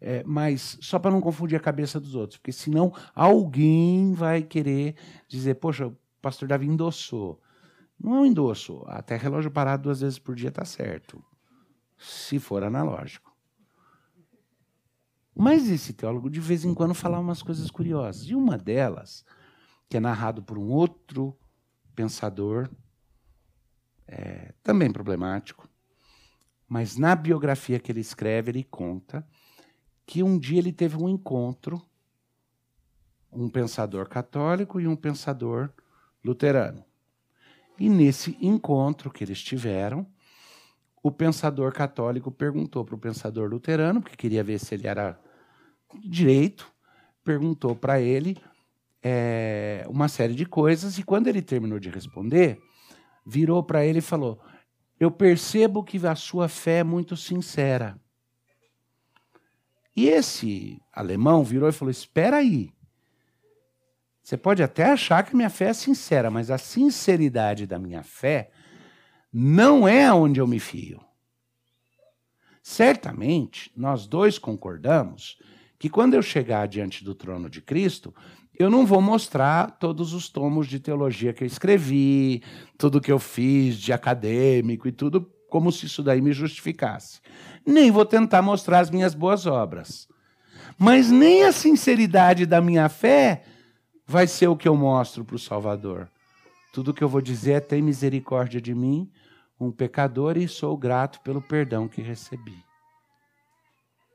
é, 0.00 0.22
mas 0.24 0.78
só 0.80 0.98
para 0.98 1.10
não 1.10 1.20
confundir 1.20 1.56
a 1.56 1.60
cabeça 1.60 1.98
dos 1.98 2.14
outros, 2.14 2.38
porque 2.38 2.52
senão 2.52 2.92
alguém 3.14 4.12
vai 4.12 4.42
querer 4.42 4.94
dizer: 5.26 5.54
poxa, 5.54 5.88
o 5.88 5.96
pastor 6.20 6.48
Davi 6.48 6.66
endossou. 6.66 7.40
Não 7.98 8.16
é 8.16 8.20
um 8.20 8.26
endosso. 8.26 8.82
Até 8.86 9.16
relógio 9.16 9.50
parado 9.50 9.84
duas 9.84 10.00
vezes 10.00 10.18
por 10.18 10.34
dia 10.34 10.48
está 10.48 10.64
certo, 10.64 11.24
se 11.96 12.38
for 12.38 12.62
analógico. 12.62 13.34
Mas 15.34 15.68
esse 15.68 15.92
teólogo, 15.92 16.30
de 16.30 16.40
vez 16.40 16.64
em 16.64 16.72
quando, 16.72 16.94
falava 16.94 17.22
umas 17.22 17.42
coisas 17.42 17.70
curiosas. 17.70 18.22
E 18.22 18.34
uma 18.34 18.56
delas 18.56 19.24
que 19.88 19.96
é 19.96 20.00
narrado 20.00 20.42
por 20.42 20.58
um 20.58 20.68
outro 20.68 21.36
pensador, 21.94 22.70
é, 24.06 24.54
também 24.62 24.90
problemático, 24.92 25.68
mas 26.68 26.96
na 26.96 27.14
biografia 27.14 27.78
que 27.78 27.92
ele 27.92 28.00
escreve, 28.00 28.50
ele 28.50 28.64
conta 28.64 29.26
que 30.04 30.22
um 30.22 30.38
dia 30.38 30.58
ele 30.58 30.72
teve 30.72 30.96
um 30.96 31.08
encontro, 31.08 31.80
um 33.30 33.48
pensador 33.48 34.08
católico 34.08 34.80
e 34.80 34.86
um 34.86 34.96
pensador 34.96 35.70
luterano. 36.24 36.84
E 37.78 37.88
nesse 37.88 38.36
encontro 38.40 39.10
que 39.10 39.22
eles 39.22 39.42
tiveram, 39.42 40.06
o 41.02 41.10
pensador 41.10 41.72
católico 41.72 42.30
perguntou 42.30 42.84
para 42.84 42.94
o 42.94 42.98
pensador 42.98 43.48
luterano, 43.48 44.00
porque 44.00 44.16
queria 44.16 44.42
ver 44.42 44.58
se 44.58 44.74
ele 44.74 44.86
era 44.86 45.20
direito, 46.04 46.70
perguntou 47.22 47.76
para 47.76 48.00
ele 48.00 48.36
é, 49.02 49.84
uma 49.88 50.08
série 50.08 50.34
de 50.34 50.44
coisas, 50.44 50.98
e 50.98 51.02
quando 51.02 51.28
ele 51.28 51.42
terminou 51.42 51.78
de 51.78 51.90
responder, 51.90 52.60
virou 53.24 53.62
para 53.62 53.84
ele 53.84 53.98
e 53.98 54.02
falou: 54.02 54.40
Eu 54.98 55.10
percebo 55.10 55.84
que 55.84 56.04
a 56.06 56.14
sua 56.14 56.48
fé 56.48 56.78
é 56.78 56.84
muito 56.84 57.16
sincera. 57.16 58.00
E 59.94 60.08
esse 60.08 60.80
alemão 60.92 61.44
virou 61.44 61.68
e 61.68 61.72
falou: 61.72 61.90
Espera 61.90 62.38
aí. 62.38 62.72
Você 64.26 64.36
pode 64.36 64.60
até 64.60 64.90
achar 64.90 65.22
que 65.22 65.36
minha 65.36 65.48
fé 65.48 65.66
é 65.66 65.72
sincera, 65.72 66.32
mas 66.32 66.50
a 66.50 66.58
sinceridade 66.58 67.64
da 67.64 67.78
minha 67.78 68.02
fé 68.02 68.50
não 69.32 69.86
é 69.86 70.12
onde 70.12 70.40
eu 70.40 70.48
me 70.48 70.58
fio. 70.58 71.00
Certamente, 72.60 73.70
nós 73.76 74.04
dois 74.08 74.36
concordamos 74.36 75.38
que 75.78 75.88
quando 75.88 76.14
eu 76.14 76.22
chegar 76.22 76.66
diante 76.66 77.04
do 77.04 77.14
trono 77.14 77.48
de 77.48 77.62
Cristo, 77.62 78.12
eu 78.58 78.68
não 78.68 78.84
vou 78.84 79.00
mostrar 79.00 79.78
todos 79.78 80.12
os 80.12 80.28
tomos 80.28 80.66
de 80.66 80.80
teologia 80.80 81.32
que 81.32 81.44
eu 81.44 81.46
escrevi, 81.46 82.42
tudo 82.76 83.00
que 83.00 83.12
eu 83.12 83.20
fiz 83.20 83.78
de 83.78 83.92
acadêmico 83.92 84.88
e 84.88 84.92
tudo, 84.92 85.32
como 85.48 85.70
se 85.70 85.86
isso 85.86 86.02
daí 86.02 86.20
me 86.20 86.32
justificasse. 86.32 87.20
Nem 87.64 87.92
vou 87.92 88.04
tentar 88.04 88.42
mostrar 88.42 88.80
as 88.80 88.90
minhas 88.90 89.14
boas 89.14 89.46
obras. 89.46 90.08
Mas 90.76 91.12
nem 91.12 91.44
a 91.44 91.52
sinceridade 91.52 92.44
da 92.44 92.60
minha 92.60 92.88
fé 92.88 93.44
vai 94.06 94.26
ser 94.26 94.48
o 94.48 94.56
que 94.56 94.68
eu 94.68 94.76
mostro 94.76 95.24
para 95.24 95.36
o 95.36 95.38
Salvador. 95.38 96.08
Tudo 96.72 96.94
que 96.94 97.02
eu 97.02 97.08
vou 97.08 97.20
dizer 97.20 97.52
é: 97.52 97.60
tem 97.60 97.82
misericórdia 97.82 98.60
de 98.60 98.74
mim, 98.74 99.10
um 99.58 99.70
pecador 99.70 100.36
e 100.36 100.46
sou 100.46 100.76
grato 100.76 101.20
pelo 101.20 101.42
perdão 101.42 101.88
que 101.88 102.00
recebi. 102.00 102.64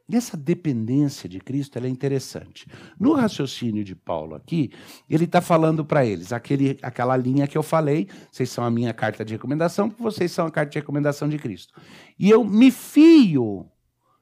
E 0.07 0.15
essa 0.15 0.35
dependência 0.35 1.29
de 1.29 1.39
Cristo 1.39 1.79
é 1.79 1.87
interessante. 1.87 2.67
No 2.99 3.13
raciocínio 3.13 3.81
de 3.81 3.95
Paulo 3.95 4.35
aqui, 4.35 4.69
ele 5.09 5.23
está 5.23 5.39
falando 5.39 5.85
para 5.85 6.05
eles, 6.05 6.33
aquele, 6.33 6.77
aquela 6.81 7.15
linha 7.15 7.47
que 7.47 7.57
eu 7.57 7.63
falei, 7.63 8.09
vocês 8.29 8.49
são 8.49 8.65
a 8.65 8.69
minha 8.69 8.93
carta 8.93 9.23
de 9.23 9.33
recomendação, 9.33 9.89
porque 9.89 10.03
vocês 10.03 10.29
são 10.29 10.45
a 10.45 10.51
carta 10.51 10.71
de 10.71 10.79
recomendação 10.79 11.29
de 11.29 11.37
Cristo. 11.37 11.73
E 12.19 12.29
eu 12.29 12.43
me 12.43 12.71
fio 12.71 13.65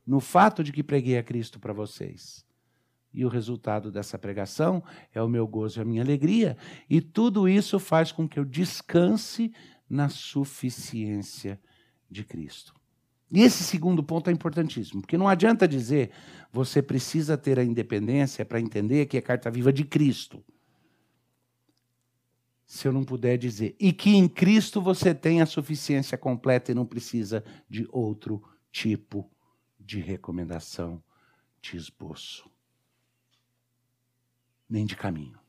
no 0.06 0.20
fato 0.20 0.64
de 0.64 0.72
que 0.72 0.84
preguei 0.84 1.18
a 1.18 1.24
Cristo 1.24 1.60
para 1.60 1.74
vocês. 1.74 2.46
E 3.13 3.25
o 3.25 3.30
resultado 3.30 3.92
dessa 3.92 4.18
pregação 4.20 4.84
é 5.13 5.22
o 5.22 5.28
meu 5.28 5.48
gozo 5.48 5.80
e 5.80 5.82
a 5.82 5.86
minha 5.86 6.01
alegria. 6.01 6.56
E 6.89 7.01
tudo 7.01 7.48
isso 7.48 7.80
faz 7.80 8.12
com 8.12 8.28
que 8.28 8.39
eu 8.39 8.46
descanse 8.46 9.51
na 9.89 10.10
suficiência 10.10 11.60
de 12.10 12.24
Cristo. 12.24 12.74
E 13.32 13.42
esse 13.42 13.63
segundo 13.63 14.04
ponto 14.04 14.30
é 14.30 14.34
importantíssimo, 14.34 15.01
porque 15.01 15.18
não 15.18 15.28
adianta 15.28 15.68
dizer 15.68 16.12
você 16.51 16.82
precisa 16.82 17.38
ter 17.38 17.60
a 17.60 17.63
independência 17.63 18.44
para 18.44 18.60
entender 18.60 19.06
que 19.06 19.18
é 19.18 19.22
carta 19.22 19.51
viva 19.51 19.72
de 19.72 19.84
Cristo. 19.84 20.44
Se 22.66 22.88
eu 22.88 22.92
não 22.92 23.04
puder 23.04 23.38
dizer, 23.38 23.75
e 23.80 23.92
que 23.92 24.12
em 24.12 24.28
Cristo 24.28 24.82
você 24.82 25.13
tem 25.13 25.42
a 25.42 25.46
suficiência 25.46 26.18
completa 26.18 26.72
e 26.72 26.75
não 26.75 26.86
precisa 26.86 27.44
de 27.68 27.88
outro 27.92 28.44
tipo 28.72 29.30
de 29.80 30.00
recomendação, 30.00 31.01
de 31.62 31.78
esboço, 31.78 32.50
nem 34.70 34.86
de 34.86 34.96
caminho. 34.96 35.40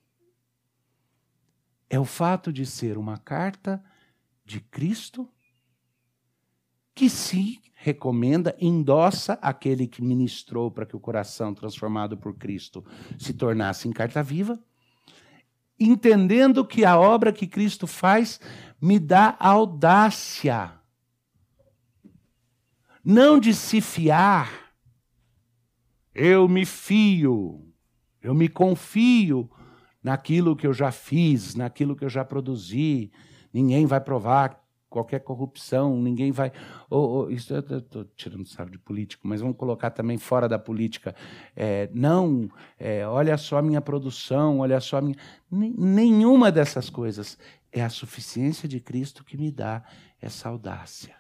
É 1.89 1.99
o 1.99 2.05
fato 2.05 2.53
de 2.53 2.65
ser 2.65 2.97
uma 2.97 3.19
carta 3.19 3.83
de 4.45 4.61
Cristo 4.61 5.29
que 6.95 7.11
se 7.11 7.61
recomenda, 7.75 8.55
endossa 8.61 9.35
aquele 9.41 9.87
que 9.87 10.03
ministrou 10.03 10.71
para 10.71 10.85
que 10.85 10.95
o 10.95 11.01
coração 11.01 11.55
transformado 11.55 12.17
por 12.17 12.37
Cristo 12.37 12.85
se 13.19 13.33
tornasse 13.33 13.89
em 13.89 13.93
carta 13.93 14.23
viva, 14.23 14.63
entendendo 15.79 16.65
que 16.65 16.85
a 16.85 16.99
obra 16.99 17.33
que 17.33 17.47
Cristo 17.47 17.87
faz 17.87 18.39
me 18.81 18.99
dá 18.99 19.35
audácia, 19.41 20.79
não 23.03 23.41
de 23.41 23.55
se 23.55 23.81
fiar, 23.81 24.75
eu 26.15 26.47
me 26.47 26.67
fio, 26.67 27.70
eu 28.23 28.35
me 28.35 28.49
confio 28.49 29.51
naquilo 30.03 30.57
que 30.57 30.67
eu 30.67 30.73
já 30.73 30.91
fiz, 30.91 31.55
naquilo 31.55 31.95
que 31.95 32.05
eu 32.05 32.09
já 32.09 32.25
produzi, 32.25 33.11
ninguém 33.53 33.87
vai 33.87 34.01
provar 34.01 34.61
qualquer 34.91 35.21
corrupção, 35.21 35.97
ninguém 36.03 36.33
vai. 36.33 36.53
Oh, 36.91 37.23
oh, 37.23 37.31
isso 37.31 37.55
eu 37.55 37.79
estou 37.79 38.05
tirando 38.17 38.45
sarro 38.47 38.71
de 38.71 38.79
político, 38.79 39.27
mas 39.27 39.41
vamos 39.41 39.57
colocar 39.57 39.91
também 39.91 40.19
fora 40.19 40.49
da 40.49 40.59
política. 40.59 41.15
É, 41.55 41.89
não, 41.95 42.51
é, 42.79 43.07
olha 43.07 43.39
só 43.39 43.59
a 43.59 43.63
minha 43.63 43.81
produção, 43.81 44.59
olha 44.59 44.81
só 44.81 44.99
a 44.99 45.01
minha. 45.01 45.17
Nenhuma 45.51 46.51
dessas 46.51 46.91
coisas. 46.91 47.39
É 47.73 47.83
a 47.83 47.89
suficiência 47.89 48.69
de 48.69 48.81
Cristo 48.81 49.23
que 49.23 49.37
me 49.37 49.49
dá 49.49 49.85
essa 50.21 50.49
audácia. 50.49 51.15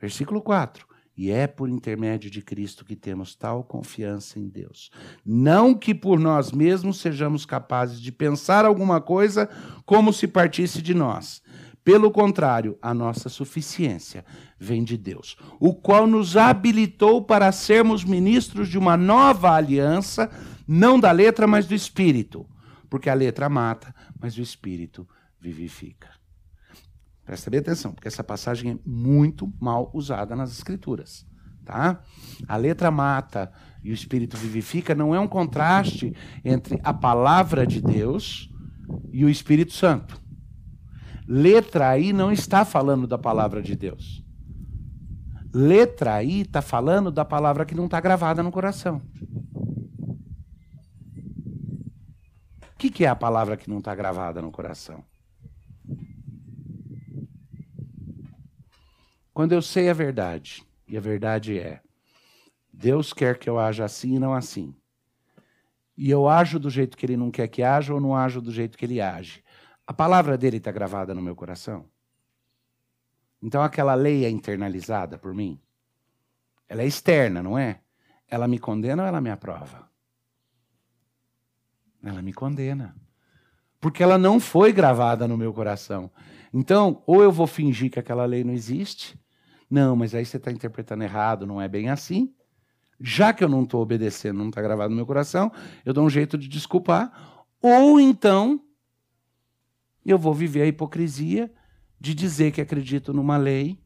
Versículo 0.00 0.40
4. 0.40 0.86
E 1.16 1.30
é 1.30 1.46
por 1.46 1.68
intermédio 1.68 2.30
de 2.30 2.40
Cristo 2.40 2.84
que 2.84 2.96
temos 2.96 3.34
tal 3.34 3.62
confiança 3.62 4.38
em 4.38 4.48
Deus. 4.48 4.90
Não 5.24 5.74
que 5.74 5.94
por 5.94 6.18
nós 6.18 6.52
mesmos 6.52 7.00
sejamos 7.00 7.44
capazes 7.44 8.00
de 8.00 8.10
pensar 8.10 8.64
alguma 8.64 9.00
coisa 9.00 9.48
como 9.84 10.12
se 10.12 10.26
partisse 10.26 10.80
de 10.80 10.94
nós 10.94 11.42
pelo 11.84 12.12
contrário, 12.12 12.78
a 12.80 12.94
nossa 12.94 13.28
suficiência 13.28 14.24
vem 14.58 14.84
de 14.84 14.96
Deus, 14.96 15.36
o 15.58 15.74
qual 15.74 16.06
nos 16.06 16.36
habilitou 16.36 17.24
para 17.24 17.50
sermos 17.50 18.04
ministros 18.04 18.68
de 18.68 18.78
uma 18.78 18.96
nova 18.96 19.50
aliança, 19.50 20.30
não 20.66 20.98
da 20.98 21.10
letra, 21.10 21.46
mas 21.46 21.66
do 21.66 21.74
espírito. 21.74 22.46
Porque 22.88 23.10
a 23.10 23.14
letra 23.14 23.48
mata, 23.48 23.92
mas 24.20 24.36
o 24.36 24.40
espírito 24.40 25.08
vivifica. 25.40 26.10
Presta 27.24 27.50
bem 27.50 27.60
atenção, 27.60 27.92
porque 27.92 28.08
essa 28.08 28.24
passagem 28.24 28.72
é 28.72 28.78
muito 28.84 29.52
mal 29.60 29.90
usada 29.94 30.34
nas 30.34 30.52
escrituras. 30.52 31.26
Tá? 31.64 32.00
A 32.48 32.56
letra 32.56 32.90
mata 32.90 33.52
e 33.82 33.90
o 33.90 33.94
espírito 33.94 34.36
vivifica 34.36 34.94
não 34.94 35.14
é 35.14 35.20
um 35.20 35.28
contraste 35.28 36.14
entre 36.44 36.80
a 36.82 36.92
palavra 36.92 37.66
de 37.66 37.80
Deus 37.80 38.50
e 39.12 39.24
o 39.24 39.28
Espírito 39.28 39.72
Santo. 39.72 40.20
Letra 41.26 41.88
aí 41.88 42.12
não 42.12 42.32
está 42.32 42.64
falando 42.64 43.06
da 43.06 43.16
palavra 43.16 43.62
de 43.62 43.76
Deus. 43.76 44.24
Letra 45.54 46.14
aí 46.14 46.40
está 46.40 46.60
falando 46.60 47.12
da 47.12 47.24
palavra 47.24 47.64
que 47.64 47.74
não 47.74 47.84
está 47.84 48.00
gravada 48.00 48.42
no 48.42 48.50
coração. 48.50 49.00
O 52.74 52.78
que, 52.78 52.90
que 52.90 53.04
é 53.04 53.08
a 53.08 53.14
palavra 53.14 53.56
que 53.56 53.70
não 53.70 53.78
está 53.78 53.94
gravada 53.94 54.42
no 54.42 54.50
coração? 54.50 55.04
Quando 59.32 59.52
eu 59.52 59.62
sei 59.62 59.88
a 59.88 59.94
verdade, 59.94 60.66
e 60.86 60.96
a 60.96 61.00
verdade 61.00 61.58
é: 61.58 61.80
Deus 62.72 63.12
quer 63.12 63.38
que 63.38 63.48
eu 63.48 63.58
haja 63.58 63.84
assim 63.84 64.16
e 64.16 64.18
não 64.18 64.34
assim. 64.34 64.74
E 65.96 66.10
eu 66.10 66.28
ajo 66.28 66.58
do 66.58 66.70
jeito 66.70 66.96
que 66.96 67.06
ele 67.06 67.16
não 67.16 67.30
quer 67.30 67.48
que 67.48 67.62
haja 67.62 67.92
ou 67.94 68.00
não 68.00 68.16
ajo 68.16 68.40
do 68.40 68.50
jeito 68.50 68.76
que 68.76 68.84
ele 68.84 69.00
age. 69.00 69.42
A 69.86 69.92
palavra 69.92 70.38
dele 70.38 70.56
está 70.56 70.72
gravada 70.72 71.14
no 71.14 71.22
meu 71.22 71.34
coração. 71.34 71.88
Então 73.42 73.62
aquela 73.62 73.94
lei 73.94 74.24
é 74.24 74.30
internalizada 74.30 75.18
por 75.18 75.34
mim. 75.34 75.60
Ela 76.68 76.82
é 76.82 76.86
externa, 76.86 77.42
não 77.42 77.58
é? 77.58 77.80
Ela 78.28 78.48
me 78.48 78.58
condena 78.58 79.02
ou 79.02 79.08
ela 79.08 79.20
me 79.20 79.30
aprova? 79.30 79.90
Ela 82.02 82.22
me 82.22 82.32
condena. 82.32 82.96
Porque 83.80 84.02
ela 84.02 84.16
não 84.16 84.40
foi 84.40 84.72
gravada 84.72 85.28
no 85.28 85.36
meu 85.36 85.52
coração. 85.52 86.10
Então, 86.54 87.02
ou 87.06 87.22
eu 87.22 87.32
vou 87.32 87.46
fingir 87.46 87.90
que 87.90 87.98
aquela 87.98 88.24
lei 88.24 88.44
não 88.44 88.52
existe. 88.52 89.21
Não, 89.72 89.96
mas 89.96 90.14
aí 90.14 90.22
você 90.22 90.36
está 90.36 90.52
interpretando 90.52 91.02
errado, 91.02 91.46
não 91.46 91.58
é 91.58 91.66
bem 91.66 91.88
assim. 91.88 92.30
Já 93.00 93.32
que 93.32 93.42
eu 93.42 93.48
não 93.48 93.62
estou 93.62 93.80
obedecendo, 93.80 94.36
não 94.36 94.50
está 94.50 94.60
gravado 94.60 94.90
no 94.90 94.96
meu 94.96 95.06
coração, 95.06 95.50
eu 95.82 95.94
dou 95.94 96.04
um 96.04 96.10
jeito 96.10 96.36
de 96.36 96.46
desculpar. 96.46 97.10
Ou 97.62 97.98
então 97.98 98.60
eu 100.04 100.18
vou 100.18 100.34
viver 100.34 100.60
a 100.60 100.66
hipocrisia 100.66 101.50
de 101.98 102.12
dizer 102.12 102.52
que 102.52 102.60
acredito 102.60 103.14
numa 103.14 103.38
lei 103.38 103.82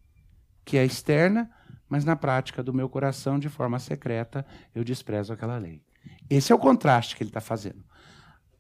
que 0.65 0.77
é 0.77 0.85
externa, 0.85 1.49
mas 1.89 2.05
na 2.05 2.17
prática 2.17 2.65
do 2.65 2.75
meu 2.75 2.89
coração, 2.89 3.39
de 3.39 3.49
forma 3.49 3.79
secreta, 3.79 4.45
eu 4.75 4.83
desprezo 4.83 5.33
aquela 5.33 5.57
lei. 5.57 5.85
Esse 6.29 6.51
é 6.51 6.55
o 6.55 6.59
contraste 6.59 7.15
que 7.15 7.23
ele 7.23 7.31
está 7.31 7.41
fazendo. 7.41 7.85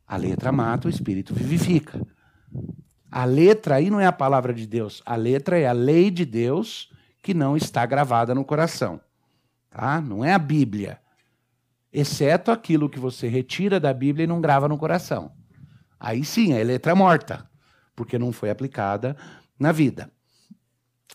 A 0.06 0.16
letra 0.16 0.52
mata, 0.52 0.86
o 0.86 0.90
espírito 0.90 1.34
vivifica. 1.34 2.00
A 3.10 3.24
letra 3.24 3.74
aí 3.74 3.90
não 3.90 3.98
é 3.98 4.06
a 4.06 4.12
palavra 4.12 4.54
de 4.54 4.64
Deus, 4.64 5.02
a 5.04 5.16
letra 5.16 5.58
é 5.58 5.66
a 5.66 5.72
lei 5.72 6.08
de 6.08 6.24
Deus 6.24 6.94
que 7.26 7.34
não 7.34 7.56
está 7.56 7.84
gravada 7.84 8.32
no 8.36 8.44
coração. 8.44 9.00
Tá? 9.68 10.00
Não 10.00 10.24
é 10.24 10.32
a 10.32 10.38
Bíblia. 10.38 11.00
Exceto 11.92 12.52
aquilo 12.52 12.88
que 12.88 13.00
você 13.00 13.26
retira 13.26 13.80
da 13.80 13.92
Bíblia 13.92 14.22
e 14.22 14.26
não 14.28 14.40
grava 14.40 14.68
no 14.68 14.78
coração. 14.78 15.32
Aí 15.98 16.24
sim, 16.24 16.52
é 16.52 16.62
letra 16.62 16.94
morta, 16.94 17.44
porque 17.96 18.16
não 18.16 18.30
foi 18.30 18.48
aplicada 18.48 19.16
na 19.58 19.72
vida. 19.72 20.08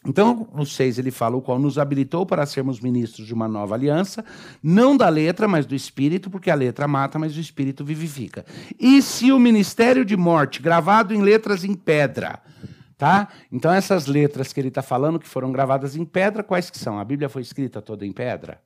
Então, 0.06 0.50
no 0.54 0.66
6 0.66 1.00
ele 1.00 1.12
fala 1.12 1.38
o 1.38 1.42
qual 1.42 1.58
nos 1.58 1.80
habilitou 1.80 2.26
para 2.26 2.46
sermos 2.46 2.82
ministros 2.82 3.26
de 3.26 3.34
uma 3.34 3.48
nova 3.48 3.74
aliança, 3.74 4.26
não 4.62 4.98
da 4.98 5.08
letra, 5.08 5.48
mas 5.48 5.66
do 5.66 5.74
espírito, 5.74 6.30
porque 6.30 6.52
a 6.52 6.56
letra 6.56 6.90
mata, 6.90 7.18
mas 7.18 7.38
o 7.38 7.40
espírito 7.40 7.86
vivifica. 7.86 8.46
E 8.78 9.02
se 9.02 9.32
o 9.32 9.40
ministério 9.40 10.04
de 10.04 10.18
morte, 10.18 10.62
gravado 10.62 11.14
em 11.14 11.22
letras 11.22 11.64
em 11.64 11.74
pedra, 11.74 12.42
tá? 13.02 13.30
Então 13.52 13.74
essas 13.74 14.06
letras 14.06 14.54
que 14.54 14.60
ele 14.60 14.68
está 14.68 14.84
falando 14.84 15.20
que 15.20 15.28
foram 15.28 15.52
gravadas 15.52 15.96
em 15.96 16.06
pedra, 16.06 16.44
quais 16.44 16.70
que 16.70 16.78
são? 16.78 17.00
A 17.00 17.04
Bíblia 17.04 17.28
foi 17.28 17.42
escrita 17.42 17.82
toda 17.82 18.06
em 18.06 18.14
pedra? 18.14 18.62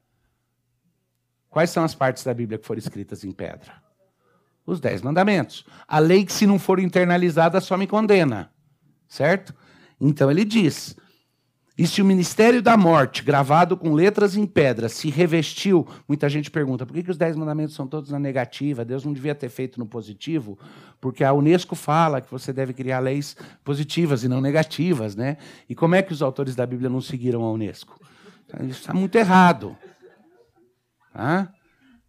Quais 1.50 1.70
são 1.70 1.86
as 1.86 1.96
partes 1.96 2.22
da 2.22 2.34
Bíblia 2.34 2.60
que 2.60 2.68
foram 2.68 2.80
escritas 2.80 3.24
em 3.24 3.32
pedra? 3.32 3.72
Os 4.66 4.82
dez 4.82 5.02
mandamentos. 5.02 5.66
A 5.88 6.00
lei 6.00 6.26
que, 6.26 6.34
se 6.34 6.46
não 6.46 6.60
for 6.60 6.82
internalizada, 6.82 7.62
só 7.62 7.78
me 7.78 7.88
condena. 7.88 8.52
Certo? 9.08 9.56
Então 10.02 10.30
ele 10.30 10.44
diz: 10.44 10.98
e 11.78 11.86
se 11.86 12.02
o 12.02 12.06
ministério 12.06 12.62
da 12.62 12.78
morte, 12.78 13.22
gravado 13.22 13.76
com 13.76 13.94
letras 13.94 14.38
em 14.38 14.46
pedra, 14.46 14.88
se 14.88 15.10
revestiu, 15.10 15.86
muita 16.08 16.30
gente 16.30 16.50
pergunta 16.50 16.86
por 16.86 16.94
que, 16.94 17.04
que 17.04 17.12
os 17.12 17.18
dez 17.18 17.36
mandamentos 17.36 17.76
são 17.76 17.86
todos 17.86 18.12
na 18.12 18.20
negativa? 18.20 18.86
Deus 18.86 19.04
não 19.04 19.12
devia 19.12 19.36
ter 19.36 19.50
feito 19.50 19.78
no 19.78 19.86
positivo? 19.86 20.58
Porque 21.02 21.22
a 21.22 21.34
Unesco 21.34 21.76
fala 21.76 22.22
que 22.22 22.32
você 22.32 22.54
deve 22.54 22.74
criar 22.74 23.00
leis 23.00 23.36
positivas 23.64 24.24
e 24.24 24.30
não 24.30 24.40
negativas, 24.40 25.18
né? 25.18 25.36
E 25.70 25.76
como 25.76 25.96
é 25.96 26.02
que 26.02 26.14
os 26.14 26.22
autores 26.22 26.56
da 26.56 26.66
Bíblia 26.66 26.90
não 26.90 27.02
seguiram 27.02 27.44
a 27.44 27.52
Unesco? 27.52 28.00
Isso 28.62 28.80
está 28.80 28.94
muito 28.94 29.16
errado. 29.18 29.76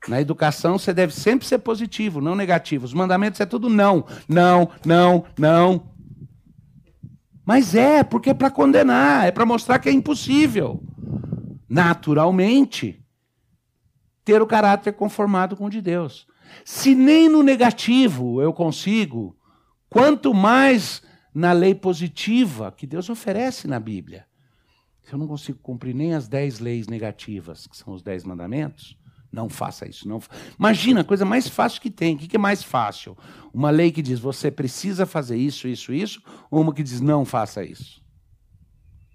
Na 0.06 0.20
educação 0.20 0.78
você 0.78 0.94
deve 0.94 1.12
sempre 1.12 1.44
ser 1.44 1.58
positivo, 1.58 2.20
não 2.20 2.36
negativo. 2.36 2.84
Os 2.84 2.94
mandamentos 2.94 3.40
é 3.40 3.46
tudo 3.46 3.68
não, 3.68 4.06
não, 4.28 4.70
não, 4.84 5.24
não. 5.36 5.95
Mas 7.46 7.76
é, 7.76 8.02
porque 8.02 8.30
é 8.30 8.34
para 8.34 8.50
condenar, 8.50 9.24
é 9.24 9.30
para 9.30 9.46
mostrar 9.46 9.78
que 9.78 9.88
é 9.88 9.92
impossível, 9.92 10.82
naturalmente, 11.68 13.00
ter 14.24 14.42
o 14.42 14.46
caráter 14.46 14.92
conformado 14.92 15.56
com 15.56 15.66
o 15.66 15.70
de 15.70 15.80
Deus. 15.80 16.26
Se 16.64 16.92
nem 16.92 17.28
no 17.28 17.44
negativo 17.44 18.42
eu 18.42 18.52
consigo, 18.52 19.38
quanto 19.88 20.34
mais 20.34 21.00
na 21.32 21.52
lei 21.52 21.72
positiva 21.72 22.72
que 22.72 22.86
Deus 22.86 23.08
oferece 23.08 23.68
na 23.68 23.78
Bíblia. 23.78 24.26
Se 25.04 25.12
eu 25.12 25.18
não 25.18 25.28
consigo 25.28 25.60
cumprir 25.60 25.94
nem 25.94 26.14
as 26.14 26.26
dez 26.26 26.58
leis 26.58 26.88
negativas, 26.88 27.68
que 27.68 27.76
são 27.76 27.94
os 27.94 28.02
dez 28.02 28.24
mandamentos, 28.24 28.95
não 29.32 29.48
faça 29.48 29.88
isso. 29.88 30.08
Não. 30.08 30.20
Imagina, 30.58 31.00
a 31.00 31.04
coisa 31.04 31.24
mais 31.24 31.48
fácil 31.48 31.80
que 31.80 31.90
tem. 31.90 32.14
O 32.14 32.18
que 32.18 32.36
é 32.36 32.38
mais 32.38 32.62
fácil? 32.62 33.16
Uma 33.52 33.70
lei 33.70 33.90
que 33.90 34.02
diz 34.02 34.18
você 34.18 34.50
precisa 34.50 35.06
fazer 35.06 35.36
isso, 35.36 35.68
isso, 35.68 35.92
isso, 35.92 36.22
ou 36.50 36.60
uma 36.60 36.72
que 36.72 36.82
diz 36.82 37.00
não 37.00 37.24
faça 37.24 37.64
isso? 37.64 38.00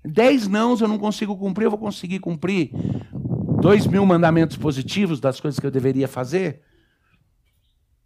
Dez 0.04 0.48
nãos 0.48 0.82
eu 0.82 0.88
não 0.88 0.98
consigo 0.98 1.38
cumprir, 1.38 1.66
eu 1.66 1.72
vou 1.72 1.80
conseguir 1.80 2.20
cumprir 2.20 2.72
dois 3.62 3.86
mil 3.86 4.06
mandamentos 4.06 4.58
positivos 4.58 5.20
das 5.20 5.40
coisas 5.40 5.60
que 5.60 5.66
eu 5.66 5.72
deveria 5.72 6.08
fazer? 6.08 6.62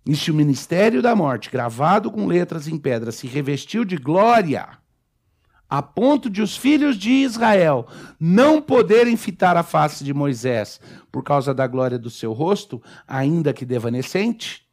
E 0.06 0.16
se 0.16 0.30
o 0.30 0.36
ministério 0.36 1.02
da 1.02 1.16
morte, 1.16 1.50
gravado 1.50 2.12
com 2.12 2.28
letras 2.28 2.68
em 2.68 2.78
pedra, 2.78 3.12
se 3.12 3.26
revestiu 3.26 3.84
de 3.84 3.98
glória 3.98 4.78
a 5.78 5.82
ponto 5.82 6.30
de 6.30 6.42
os 6.42 6.56
filhos 6.56 6.98
de 6.98 7.12
Israel 7.12 7.88
não 8.20 8.62
poderem 8.62 9.18
fitar 9.18 9.58
a 9.58 9.64
face 9.64 10.04
de 10.04 10.14
Moisés 10.14 10.80
por 11.12 11.24
causa 11.24 11.54
da 11.54 11.68
glória 11.68 12.00
do 12.00 12.10
seu 12.10 12.32
rosto, 12.32 12.82
ainda 13.08 13.54
que 13.54 13.66
devanecente. 13.66 14.66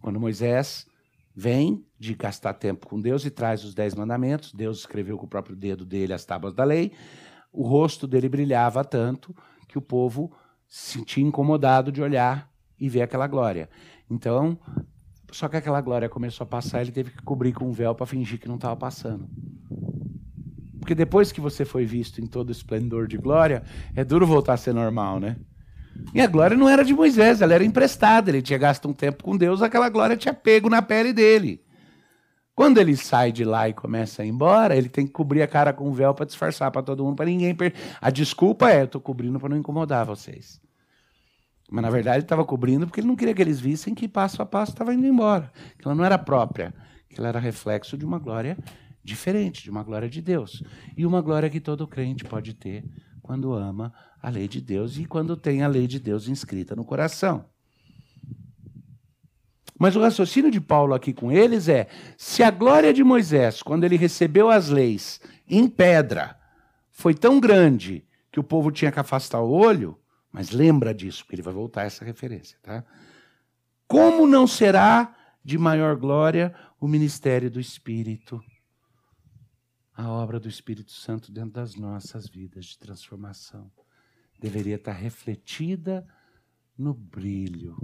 Quando 0.00 0.20
Moisés 0.20 0.86
vem 1.34 1.84
de 1.98 2.14
gastar 2.14 2.52
tempo 2.54 2.86
com 2.86 3.00
Deus 3.00 3.24
e 3.24 3.30
traz 3.30 3.64
os 3.64 3.74
dez 3.74 3.94
mandamentos, 3.94 4.52
Deus 4.52 4.80
escreveu 4.80 5.16
com 5.16 5.24
o 5.24 5.28
próprio 5.28 5.56
dedo 5.56 5.84
dele 5.84 6.12
as 6.12 6.24
tábuas 6.24 6.52
da 6.52 6.62
lei, 6.62 6.92
o 7.52 7.66
rosto 7.66 8.06
dele 8.06 8.28
brilhava 8.28 8.84
tanto 8.84 9.34
que 9.66 9.78
o 9.78 9.82
povo 9.82 10.30
se 10.68 10.98
sentia 10.98 11.24
incomodado 11.24 11.90
de 11.90 12.02
olhar 12.02 12.50
e 12.78 12.88
ver 12.88 13.02
aquela 13.02 13.26
glória. 13.26 13.70
Então, 14.10 14.58
só 15.32 15.48
que 15.48 15.56
aquela 15.56 15.80
glória 15.80 16.08
começou 16.08 16.44
a 16.44 16.48
passar, 16.48 16.82
ele 16.82 16.92
teve 16.92 17.10
que 17.10 17.22
cobrir 17.22 17.52
com 17.52 17.64
um 17.64 17.72
véu 17.72 17.94
para 17.94 18.06
fingir 18.06 18.38
que 18.38 18.46
não 18.46 18.56
estava 18.56 18.76
passando. 18.76 19.28
Porque 20.84 20.94
depois 20.94 21.32
que 21.32 21.40
você 21.40 21.64
foi 21.64 21.86
visto 21.86 22.20
em 22.20 22.26
todo 22.26 22.50
o 22.50 22.52
esplendor 22.52 23.06
de 23.08 23.16
glória, 23.16 23.62
é 23.96 24.04
duro 24.04 24.26
voltar 24.26 24.52
a 24.52 24.56
ser 24.58 24.74
normal, 24.74 25.18
né? 25.18 25.34
E 26.12 26.20
a 26.20 26.26
glória 26.26 26.54
não 26.54 26.68
era 26.68 26.84
de 26.84 26.92
Moisés, 26.92 27.40
ela 27.40 27.54
era 27.54 27.64
emprestada. 27.64 28.30
Ele 28.30 28.42
tinha 28.42 28.58
gasto 28.58 28.86
um 28.86 28.92
tempo 28.92 29.24
com 29.24 29.34
Deus, 29.34 29.62
aquela 29.62 29.88
glória 29.88 30.14
tinha 30.14 30.34
pego 30.34 30.68
na 30.68 30.82
pele 30.82 31.14
dele. 31.14 31.64
Quando 32.54 32.76
ele 32.76 32.94
sai 32.96 33.32
de 33.32 33.46
lá 33.46 33.66
e 33.66 33.72
começa 33.72 34.20
a 34.20 34.26
ir 34.26 34.28
embora, 34.28 34.76
ele 34.76 34.90
tem 34.90 35.06
que 35.06 35.12
cobrir 35.12 35.40
a 35.40 35.48
cara 35.48 35.72
com 35.72 35.88
um 35.88 35.92
véu 35.92 36.12
para 36.12 36.26
disfarçar 36.26 36.70
para 36.70 36.82
todo 36.82 37.02
mundo, 37.02 37.16
para 37.16 37.24
ninguém. 37.24 37.54
Per... 37.54 37.72
A 37.98 38.10
desculpa 38.10 38.70
é: 38.70 38.82
eu 38.82 38.84
estou 38.84 39.00
cobrindo 39.00 39.40
para 39.40 39.48
não 39.48 39.56
incomodar 39.56 40.04
vocês. 40.04 40.60
Mas 41.70 41.82
na 41.82 41.88
verdade 41.88 42.18
ele 42.18 42.24
estava 42.24 42.44
cobrindo 42.44 42.86
porque 42.86 43.00
ele 43.00 43.08
não 43.08 43.16
queria 43.16 43.32
que 43.32 43.40
eles 43.40 43.58
vissem 43.58 43.94
que 43.94 44.06
passo 44.06 44.42
a 44.42 44.44
passo 44.44 44.72
estava 44.72 44.92
indo 44.92 45.06
embora. 45.06 45.50
Que 45.78 45.88
ela 45.88 45.94
não 45.94 46.04
era 46.04 46.18
própria, 46.18 46.74
que 47.08 47.18
ela 47.18 47.28
era 47.28 47.40
reflexo 47.40 47.96
de 47.96 48.04
uma 48.04 48.18
glória 48.18 48.58
diferente, 49.04 49.62
de 49.62 49.70
uma 49.70 49.82
glória 49.82 50.08
de 50.08 50.22
Deus. 50.22 50.62
E 50.96 51.04
uma 51.04 51.20
glória 51.20 51.50
que 51.50 51.60
todo 51.60 51.86
crente 51.86 52.24
pode 52.24 52.54
ter 52.54 52.84
quando 53.22 53.52
ama 53.52 53.92
a 54.20 54.30
lei 54.30 54.48
de 54.48 54.60
Deus 54.60 54.98
e 54.98 55.04
quando 55.04 55.36
tem 55.36 55.62
a 55.62 55.68
lei 55.68 55.86
de 55.86 56.00
Deus 56.00 56.28
inscrita 56.28 56.74
no 56.74 56.84
coração. 56.84 57.44
Mas 59.78 59.96
o 59.96 60.00
raciocínio 60.00 60.50
de 60.50 60.60
Paulo 60.60 60.94
aqui 60.94 61.12
com 61.12 61.30
eles 61.30 61.68
é: 61.68 61.88
se 62.16 62.42
a 62.42 62.50
glória 62.50 62.92
de 62.92 63.04
Moisés, 63.04 63.62
quando 63.62 63.84
ele 63.84 63.96
recebeu 63.96 64.48
as 64.48 64.68
leis 64.68 65.20
em 65.48 65.68
pedra, 65.68 66.38
foi 66.90 67.12
tão 67.12 67.40
grande 67.40 68.06
que 68.30 68.40
o 68.40 68.44
povo 68.44 68.70
tinha 68.70 68.90
que 68.90 69.00
afastar 69.00 69.40
o 69.40 69.50
olho, 69.50 69.98
mas 70.32 70.50
lembra 70.50 70.94
disso, 70.94 71.24
porque 71.24 71.34
ele 71.34 71.42
vai 71.42 71.52
voltar 71.52 71.82
a 71.82 71.84
essa 71.84 72.04
referência. 72.04 72.56
Tá? 72.62 72.84
Como 73.86 74.26
não 74.26 74.46
será 74.46 75.14
de 75.44 75.58
maior 75.58 75.96
glória 75.96 76.54
o 76.80 76.88
ministério 76.88 77.50
do 77.50 77.60
Espírito, 77.60 78.40
a 79.94 80.10
obra 80.10 80.40
do 80.40 80.48
Espírito 80.48 80.92
Santo 80.92 81.30
dentro 81.30 81.52
das 81.52 81.74
nossas 81.74 82.26
vidas 82.26 82.66
de 82.66 82.78
transformação? 82.78 83.70
Deveria 84.40 84.76
estar 84.76 84.92
refletida 84.92 86.06
no 86.76 86.92
brilho 86.92 87.76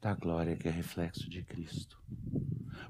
da 0.00 0.14
glória 0.14 0.56
que 0.56 0.68
é 0.68 0.70
reflexo 0.70 1.28
de 1.28 1.42
Cristo. 1.42 2.00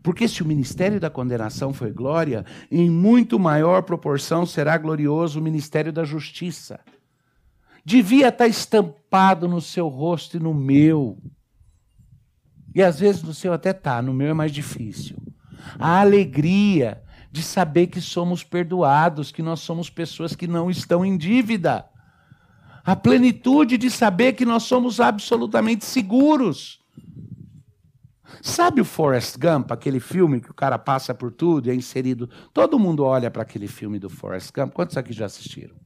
Porque 0.02 0.28
se 0.28 0.42
o 0.42 0.46
ministério 0.46 1.00
da 1.00 1.11
condenação 1.11 1.72
foi 1.72 1.92
glória, 1.92 2.44
em 2.70 2.90
muito 2.90 3.38
maior 3.38 3.82
proporção 3.82 4.46
será 4.46 4.76
glorioso 4.78 5.40
o 5.40 5.42
ministério 5.42 5.92
da 5.92 6.04
justiça 6.04 6.80
devia 7.85 8.28
estar 8.28 8.46
estampado 8.46 9.48
no 9.48 9.61
seu 9.61 9.88
rosto 9.88 10.37
e 10.37 10.40
no 10.40 10.54
meu. 10.54 11.18
E 12.74 12.82
às 12.82 13.00
vezes 13.00 13.22
no 13.22 13.35
seu 13.35 13.52
até 13.52 13.70
está, 13.70 14.00
no 14.00 14.14
meu 14.14 14.28
é 14.28 14.35
mais 14.35 14.52
difícil. 14.52 15.16
A 15.78 16.00
alegria 16.00 17.02
de 17.33 17.42
saber 17.42 17.87
que 17.87 17.99
somos 17.99 18.45
perdoados, 18.45 19.33
que 19.33 19.42
nós 19.42 19.61
somos 19.61 19.88
pessoas 19.88 20.37
que 20.37 20.47
não 20.47 20.71
estão 20.71 21.03
em 21.03 21.16
dívida. 21.16 21.88
A 22.85 22.95
plenitude 22.95 23.79
de 23.79 23.90
saber 23.90 24.35
que 24.35 24.45
nós 24.45 24.64
somos 24.64 25.01
absolutamente 25.01 25.87
seguros. 25.87 26.79
Sabe 28.42 28.83
o 28.83 28.85
Forrest 28.85 29.38
Gump, 29.38 29.73
aquele 29.73 29.99
filme 29.99 30.42
que 30.42 30.51
o 30.51 30.55
cara 30.55 30.79
passa 30.79 31.14
por 31.14 31.33
tudo 31.33 31.68
e 31.68 31.71
é 31.71 31.75
inserido? 31.75 32.29
Todo 32.53 32.79
mundo 32.79 33.03
olha 33.03 33.31
para 33.31 33.42
aquele 33.42 33.66
filme 33.66 33.99
do 33.99 34.11
Forrest 34.11 34.53
Gump. 34.53 34.75
Quantos 34.75 34.99
aqui 34.99 35.14
já 35.14 35.25
assistiram? 35.25 35.77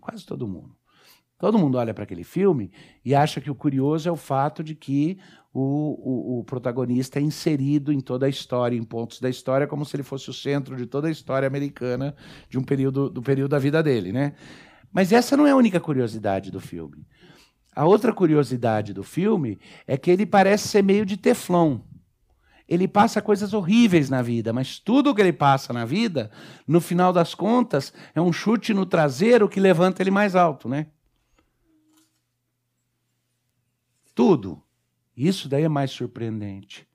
Quase 0.00 0.24
todo 0.24 0.48
mundo. 0.48 0.74
Todo 1.38 1.58
mundo 1.58 1.78
olha 1.78 1.92
para 1.92 2.04
aquele 2.04 2.24
filme 2.24 2.70
e 3.04 3.14
acha 3.14 3.40
que 3.40 3.50
o 3.50 3.54
curioso 3.54 4.08
é 4.08 4.12
o 4.12 4.16
fato 4.16 4.62
de 4.62 4.74
que 4.74 5.18
o, 5.52 5.60
o, 5.60 6.38
o, 6.38 6.44
protagonista 6.44 7.18
é 7.18 7.22
inserido 7.22 7.92
em 7.92 8.00
toda 8.00 8.26
a 8.26 8.28
história, 8.28 8.76
em 8.76 8.82
pontos 8.82 9.20
da 9.20 9.28
história, 9.28 9.66
como 9.66 9.84
se 9.84 9.96
ele 9.96 10.02
fosse 10.02 10.30
o 10.30 10.32
centro 10.32 10.76
de 10.76 10.86
toda 10.86 11.08
a 11.08 11.10
história 11.10 11.46
americana 11.46 12.14
de 12.48 12.58
um 12.58 12.62
período 12.62 13.10
do 13.10 13.22
período 13.22 13.50
da 13.50 13.58
vida 13.58 13.82
dele, 13.82 14.12
né? 14.12 14.34
Mas 14.92 15.12
essa 15.12 15.36
não 15.36 15.46
é 15.46 15.50
a 15.50 15.56
única 15.56 15.80
curiosidade 15.80 16.50
do 16.50 16.60
filme. 16.60 17.06
A 17.74 17.84
outra 17.84 18.12
curiosidade 18.12 18.92
do 18.92 19.02
filme 19.02 19.58
é 19.86 19.96
que 19.96 20.10
ele 20.10 20.24
parece 20.24 20.68
ser 20.68 20.82
meio 20.82 21.04
de 21.04 21.16
teflon 21.16 21.80
ele 22.68 22.88
passa 22.88 23.20
coisas 23.20 23.52
horríveis 23.52 24.08
na 24.08 24.22
vida, 24.22 24.52
mas 24.52 24.78
tudo 24.78 25.14
que 25.14 25.20
ele 25.20 25.32
passa 25.32 25.72
na 25.72 25.84
vida, 25.84 26.30
no 26.66 26.80
final 26.80 27.12
das 27.12 27.34
contas, 27.34 27.92
é 28.14 28.20
um 28.20 28.32
chute 28.32 28.72
no 28.72 28.86
traseiro 28.86 29.48
que 29.48 29.60
levanta 29.60 30.02
ele 30.02 30.10
mais 30.10 30.34
alto, 30.34 30.68
né? 30.68 30.86
Tudo. 34.14 34.62
Isso 35.16 35.48
daí 35.48 35.64
é 35.64 35.68
mais 35.68 35.90
surpreendente. 35.90 36.88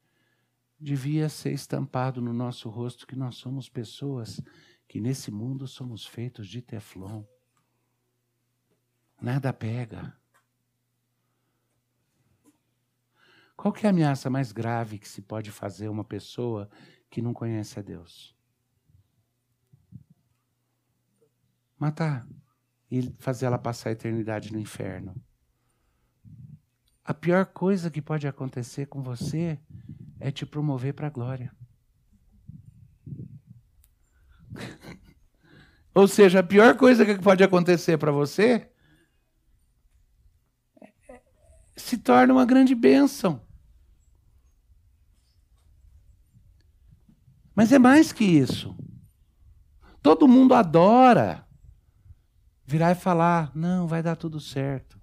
Devia 0.80 1.28
ser 1.28 1.52
estampado 1.52 2.22
no 2.22 2.34
nosso 2.34 2.70
rosto 2.70 3.06
que 3.06 3.16
nós 3.16 3.36
somos 3.36 3.68
pessoas 3.68 4.42
que 4.88 5.02
nesse 5.02 5.30
mundo 5.30 5.68
somos 5.68 6.06
feitos 6.06 6.48
de 6.48 6.62
teflon. 6.62 7.24
Nada 9.22 9.52
pega. 9.52 10.18
Qual 13.56 13.74
que 13.74 13.86
é 13.86 13.90
a 13.90 13.92
ameaça 13.92 14.30
mais 14.30 14.54
grave 14.54 14.98
que 14.98 15.08
se 15.08 15.22
pode 15.22 15.52
fazer 15.52 15.88
a 15.88 15.92
uma 15.92 16.06
pessoa 16.06 16.70
que 17.10 17.22
não 17.22 17.34
conhece 17.34 17.78
a 17.78 17.82
Deus? 17.82 18.34
Matar 21.78 22.26
e 22.90 23.14
fazer 23.20 23.46
ela 23.46 23.58
passar 23.58 23.90
a 23.90 23.92
eternidade 23.92 24.54
no 24.54 24.60
inferno. 24.60 25.14
A 27.10 27.14
pior 27.16 27.48
coisa 27.48 27.90
que 27.90 28.04
pode 28.04 28.28
acontecer 28.28 28.86
com 28.86 29.02
você 29.02 29.58
é 30.20 30.30
te 30.30 30.46
promover 30.46 30.94
para 30.94 31.08
a 31.08 31.10
glória. 31.10 31.52
Ou 35.92 36.08
seja, 36.08 36.42
a 36.42 36.44
pior 36.44 36.78
coisa 36.78 37.04
que 37.04 37.18
pode 37.18 37.44
acontecer 37.44 37.98
para 37.98 38.12
você 38.12 38.70
se 41.76 41.98
torna 41.98 42.32
uma 42.32 42.46
grande 42.46 42.76
bênção. 42.76 43.44
Mas 47.56 47.72
é 47.72 47.80
mais 47.80 48.12
que 48.14 48.24
isso. 48.24 48.78
Todo 50.04 50.28
mundo 50.28 50.54
adora 50.54 51.44
virar 52.68 52.92
e 52.92 52.96
falar: 52.96 53.52
não, 53.56 53.88
vai 53.88 54.04
dar 54.04 54.16
tudo 54.16 54.40
certo. 54.40 54.99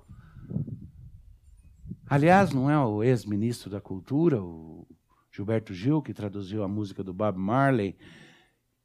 Aliás, 2.09 2.53
não 2.53 2.71
é 2.71 2.79
o 2.79 3.03
ex-ministro 3.03 3.69
da 3.69 3.81
Cultura, 3.81 4.41
o 4.41 4.87
Gilberto 5.33 5.75
Gil, 5.75 6.01
que 6.01 6.15
traduziu 6.15 6.63
a 6.63 6.69
música 6.69 7.03
do 7.03 7.13
Bob 7.13 7.37
Marley, 7.37 7.97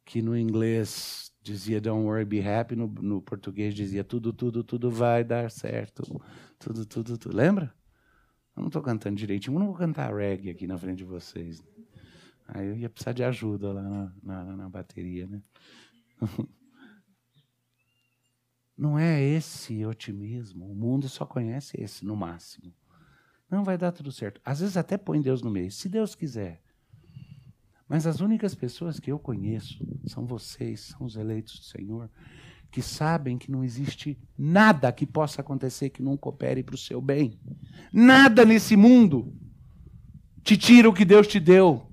que 0.03 0.21
no 0.21 0.35
inglês 0.35 1.31
dizia 1.41 1.79
Don't 1.79 2.05
worry, 2.05 2.25
be 2.25 2.39
happy, 2.39 2.75
no, 2.75 2.87
no 2.87 3.21
português 3.21 3.75
dizia 3.75 4.03
tudo, 4.03 4.33
tudo, 4.33 4.63
tudo 4.63 4.89
vai 4.89 5.23
dar 5.23 5.51
certo. 5.51 6.03
Tudo, 6.57 6.85
tudo, 6.85 7.17
tudo. 7.17 7.35
Lembra? 7.35 7.73
Eu 8.55 8.61
não 8.61 8.67
estou 8.67 8.81
cantando 8.81 9.15
direitinho, 9.15 9.55
eu 9.55 9.59
não 9.59 9.67
vou 9.67 9.75
cantar 9.75 10.13
reggae 10.13 10.49
aqui 10.49 10.65
na 10.65 10.77
frente 10.77 10.97
de 10.97 11.05
vocês. 11.05 11.63
Aí 12.47 12.67
eu 12.67 12.75
ia 12.75 12.89
precisar 12.89 13.13
de 13.13 13.23
ajuda 13.23 13.71
lá 13.71 13.81
na, 13.81 14.13
na, 14.21 14.57
na 14.57 14.69
bateria, 14.69 15.27
né? 15.27 15.41
Não 18.77 18.97
é 18.97 19.21
esse 19.21 19.85
otimismo. 19.85 20.65
O 20.65 20.75
mundo 20.75 21.07
só 21.07 21.23
conhece 21.23 21.79
esse, 21.79 22.03
no 22.03 22.15
máximo. 22.15 22.73
Não 23.51 23.65
vai 23.65 23.77
dar 23.77 23.91
tudo 23.91 24.13
certo. 24.13 24.39
Às 24.45 24.61
vezes 24.61 24.77
até 24.77 24.97
põe 24.97 25.21
Deus 25.21 25.41
no 25.41 25.51
meio, 25.51 25.69
se 25.69 25.89
Deus 25.89 26.15
quiser. 26.15 26.61
Mas 27.87 28.07
as 28.07 28.21
únicas 28.21 28.55
pessoas 28.55 28.97
que 28.97 29.11
eu 29.11 29.19
conheço 29.19 29.85
são 30.07 30.25
vocês, 30.25 30.79
são 30.79 31.05
os 31.05 31.17
eleitos 31.17 31.59
do 31.59 31.65
Senhor, 31.65 32.09
que 32.71 32.81
sabem 32.81 33.37
que 33.37 33.51
não 33.51 33.65
existe 33.65 34.17
nada 34.37 34.93
que 34.93 35.05
possa 35.05 35.41
acontecer 35.41 35.89
que 35.89 36.01
não 36.01 36.15
coopere 36.15 36.63
para 36.63 36.75
o 36.75 36.77
seu 36.77 37.01
bem. 37.01 37.37
Nada 37.91 38.45
nesse 38.45 38.77
mundo 38.77 39.35
te 40.41 40.55
tira 40.55 40.89
o 40.89 40.93
que 40.93 41.03
Deus 41.03 41.27
te 41.27 41.37
deu. 41.37 41.91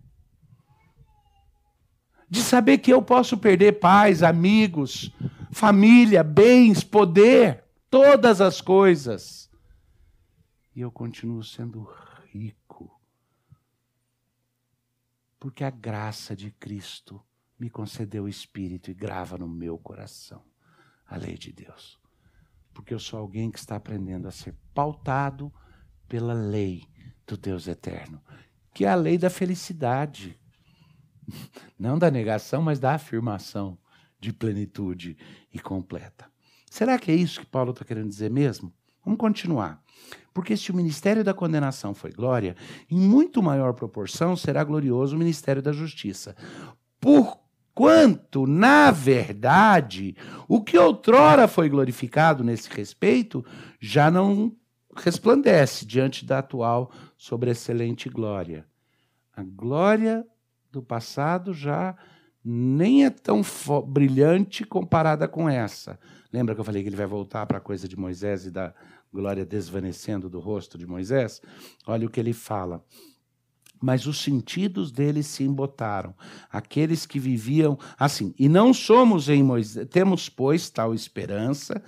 De 2.30 2.40
saber 2.40 2.78
que 2.78 2.92
eu 2.92 3.02
posso 3.02 3.36
perder 3.36 3.80
pais, 3.80 4.22
amigos, 4.22 5.10
família, 5.50 6.22
bens, 6.22 6.84
poder, 6.84 7.64
todas 7.90 8.40
as 8.40 8.60
coisas. 8.60 9.47
E 10.78 10.80
eu 10.80 10.92
continuo 10.92 11.42
sendo 11.42 11.92
rico. 12.32 13.00
Porque 15.36 15.64
a 15.64 15.70
graça 15.70 16.36
de 16.36 16.52
Cristo 16.52 17.20
me 17.58 17.68
concedeu 17.68 18.22
o 18.22 18.28
Espírito 18.28 18.88
e 18.88 18.94
grava 18.94 19.36
no 19.36 19.48
meu 19.48 19.76
coração 19.76 20.40
a 21.04 21.16
lei 21.16 21.36
de 21.36 21.50
Deus. 21.50 21.98
Porque 22.72 22.94
eu 22.94 23.00
sou 23.00 23.18
alguém 23.18 23.50
que 23.50 23.58
está 23.58 23.74
aprendendo 23.74 24.28
a 24.28 24.30
ser 24.30 24.54
pautado 24.72 25.52
pela 26.06 26.32
lei 26.32 26.84
do 27.26 27.36
Deus 27.36 27.66
eterno, 27.66 28.22
que 28.72 28.84
é 28.84 28.88
a 28.88 28.94
lei 28.94 29.18
da 29.18 29.28
felicidade. 29.28 30.38
Não 31.76 31.98
da 31.98 32.08
negação, 32.08 32.62
mas 32.62 32.78
da 32.78 32.94
afirmação 32.94 33.76
de 34.20 34.32
plenitude 34.32 35.18
e 35.52 35.58
completa. 35.58 36.30
Será 36.70 37.00
que 37.00 37.10
é 37.10 37.16
isso 37.16 37.40
que 37.40 37.46
Paulo 37.46 37.72
está 37.72 37.84
querendo 37.84 38.10
dizer 38.10 38.30
mesmo? 38.30 38.72
Vamos 39.08 39.18
continuar. 39.18 39.82
Porque 40.34 40.54
se 40.54 40.70
o 40.70 40.76
ministério 40.76 41.24
da 41.24 41.32
condenação 41.32 41.94
foi 41.94 42.12
glória, 42.12 42.54
em 42.90 42.98
muito 42.98 43.42
maior 43.42 43.72
proporção 43.72 44.36
será 44.36 44.62
glorioso 44.62 45.16
o 45.16 45.18
ministério 45.18 45.62
da 45.62 45.72
justiça. 45.72 46.36
Por 47.00 47.38
quanto, 47.74 48.46
na 48.46 48.90
verdade, 48.90 50.14
o 50.46 50.60
que 50.62 50.76
outrora 50.76 51.48
foi 51.48 51.70
glorificado 51.70 52.44
nesse 52.44 52.68
respeito 52.68 53.42
já 53.80 54.10
não 54.10 54.54
resplandece 54.94 55.86
diante 55.86 56.26
da 56.26 56.40
atual 56.40 56.92
sobreexcelente 57.16 58.10
glória. 58.10 58.66
A 59.34 59.42
glória 59.42 60.22
do 60.70 60.82
passado 60.82 61.54
já 61.54 61.96
nem 62.44 63.06
é 63.06 63.10
tão 63.10 63.40
brilhante 63.86 64.64
comparada 64.64 65.26
com 65.26 65.48
essa. 65.48 65.98
Lembra 66.32 66.54
que 66.54 66.60
eu 66.60 66.64
falei 66.64 66.82
que 66.82 66.88
ele 66.88 66.96
vai 66.96 67.06
voltar 67.06 67.46
para 67.46 67.58
a 67.58 67.60
coisa 67.60 67.88
de 67.88 67.98
Moisés 67.98 68.44
e 68.44 68.50
da 68.50 68.74
glória 69.12 69.44
desvanecendo 69.44 70.28
do 70.28 70.40
rosto 70.40 70.76
de 70.76 70.86
Moisés? 70.86 71.40
Olha 71.86 72.06
o 72.06 72.10
que 72.10 72.20
ele 72.20 72.32
fala 72.32 72.84
mas 73.80 74.06
os 74.06 74.20
sentidos 74.20 74.90
deles 74.90 75.26
se 75.26 75.44
embotaram. 75.44 76.14
Aqueles 76.50 77.06
que 77.06 77.18
viviam 77.18 77.78
assim. 77.98 78.34
E 78.38 78.48
não 78.48 78.74
somos 78.74 79.28
em 79.28 79.42
Moisés, 79.42 79.86
temos, 79.88 80.28
pois, 80.28 80.68
tal 80.68 80.94
esperança 80.94 81.82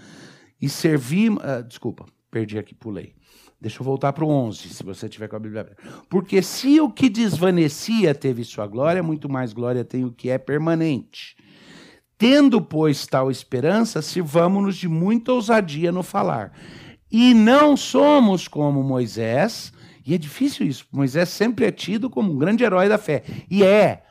e 0.60 0.68
servimos. 0.68 1.42
Uh, 1.42 1.64
desculpa, 1.66 2.06
perdi 2.30 2.58
aqui, 2.58 2.74
pulei. 2.74 3.14
Deixa 3.60 3.80
eu 3.80 3.84
voltar 3.84 4.14
para 4.14 4.24
o 4.24 4.28
11, 4.28 4.70
se 4.70 4.82
você 4.82 5.06
tiver 5.06 5.28
com 5.28 5.36
a 5.36 5.38
Bíblia 5.38 5.60
aberta. 5.60 5.82
Porque 6.08 6.40
se 6.40 6.80
o 6.80 6.90
que 6.90 7.10
desvanecia 7.10 8.14
teve 8.14 8.42
sua 8.42 8.66
glória, 8.66 9.02
muito 9.02 9.28
mais 9.28 9.52
glória 9.52 9.84
tem 9.84 10.02
o 10.02 10.12
que 10.12 10.30
é 10.30 10.38
permanente. 10.38 11.36
Tendo, 12.16 12.62
pois, 12.62 13.06
tal 13.06 13.30
esperança, 13.30 14.00
sirvamos-nos 14.00 14.76
de 14.76 14.88
muita 14.88 15.32
ousadia 15.32 15.92
no 15.92 16.02
falar. 16.02 16.52
E 17.10 17.34
não 17.34 17.76
somos 17.76 18.46
como 18.46 18.82
Moisés, 18.82 19.72
e 20.06 20.14
é 20.14 20.18
difícil 20.18 20.66
isso. 20.66 20.86
Moisés 20.92 21.28
sempre 21.28 21.66
é 21.66 21.70
tido 21.70 22.08
como 22.08 22.32
um 22.32 22.38
grande 22.38 22.64
herói 22.64 22.88
da 22.88 22.98
fé. 22.98 23.22
E 23.50 23.62
é. 23.64 24.02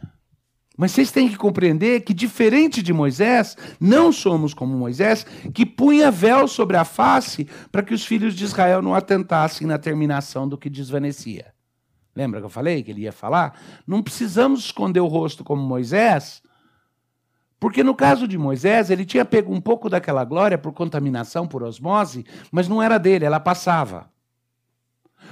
Mas 0.78 0.92
vocês 0.92 1.12
têm 1.12 1.28
que 1.28 1.36
compreender 1.36 2.02
que, 2.02 2.14
diferente 2.14 2.82
de 2.82 2.94
Moisés, 2.94 3.58
não 3.82 4.14
somos 4.14 4.54
como 4.54 4.78
Moisés, 4.78 5.26
que 5.54 5.66
punha 5.66 6.10
véu 6.10 6.48
sobre 6.48 6.78
a 6.78 6.86
face 6.86 7.48
para 7.70 7.84
que 7.84 7.94
os 7.94 8.06
filhos 8.06 8.34
de 8.34 8.46
Israel 8.46 8.82
não 8.82 8.96
atentassem 8.96 9.68
na 9.68 9.78
terminação 9.78 10.48
do 10.48 10.58
que 10.58 10.70
desvanecia. 10.70 11.54
Lembra 12.16 12.40
que 12.40 12.46
eu 12.46 12.50
falei 12.50 12.82
que 12.82 12.92
ele 12.92 13.02
ia 13.02 13.12
falar? 13.12 13.60
Não 13.86 14.02
precisamos 14.02 14.62
esconder 14.66 15.02
o 15.02 15.08
rosto 15.08 15.44
como 15.44 15.62
Moisés, 15.62 16.42
porque 17.60 17.84
no 17.84 17.94
caso 17.94 18.28
de 18.28 18.38
Moisés, 18.38 18.90
ele 18.90 19.06
tinha 19.06 19.26
pego 19.26 19.54
um 19.54 19.60
pouco 19.60 19.90
daquela 19.90 20.24
glória 20.24 20.58
por 20.58 20.72
contaminação, 20.72 21.48
por 21.48 21.62
osmose, 21.62 22.26
mas 22.52 22.68
não 22.68 22.82
era 22.82 22.98
dele, 22.98 23.26
ela 23.26 23.40
passava. 23.40 24.10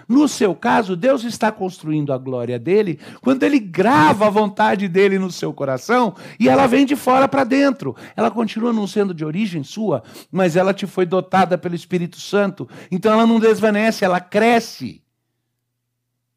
No 0.08 0.28
seu 0.28 0.54
caso, 0.54 0.96
Deus 0.96 1.24
está 1.24 1.52
construindo 1.52 2.12
a 2.12 2.18
glória 2.18 2.60
dele 2.60 3.00
quando 3.22 3.44
ele 3.44 3.60
grava 3.60 4.28
a 4.28 4.30
vontade 4.30 4.88
dele 4.88 5.18
no 5.18 5.32
seu 5.32 5.54
coração 5.54 6.16
e 6.40 6.50
ela 6.50 6.68
vem 6.68 6.86
de 6.86 6.96
fora 6.96 7.28
para 7.28 7.44
dentro. 7.44 7.96
Ela 8.16 8.30
continua 8.30 8.74
não 8.74 8.86
sendo 8.86 9.14
de 9.14 9.26
origem 9.26 9.64
sua, 9.64 10.04
mas 10.32 10.56
ela 10.56 10.74
te 10.74 10.86
foi 10.86 11.06
dotada 11.06 11.58
pelo 11.58 11.76
Espírito 11.76 12.20
Santo. 12.20 12.70
Então 12.92 13.12
ela 13.14 13.26
não 13.26 13.40
desvanece, 13.40 14.06
ela 14.06 14.20
cresce. 14.20 15.04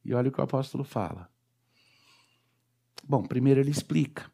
E 0.05 0.15
olha 0.15 0.29
o 0.29 0.33
que 0.33 0.41
o 0.41 0.45
apóstolo 0.45 0.85
fala. 0.85 1.29
Bom, 3.07 3.23
primeiro 3.23 3.61
ele 3.61 3.71
explica. 3.71 4.25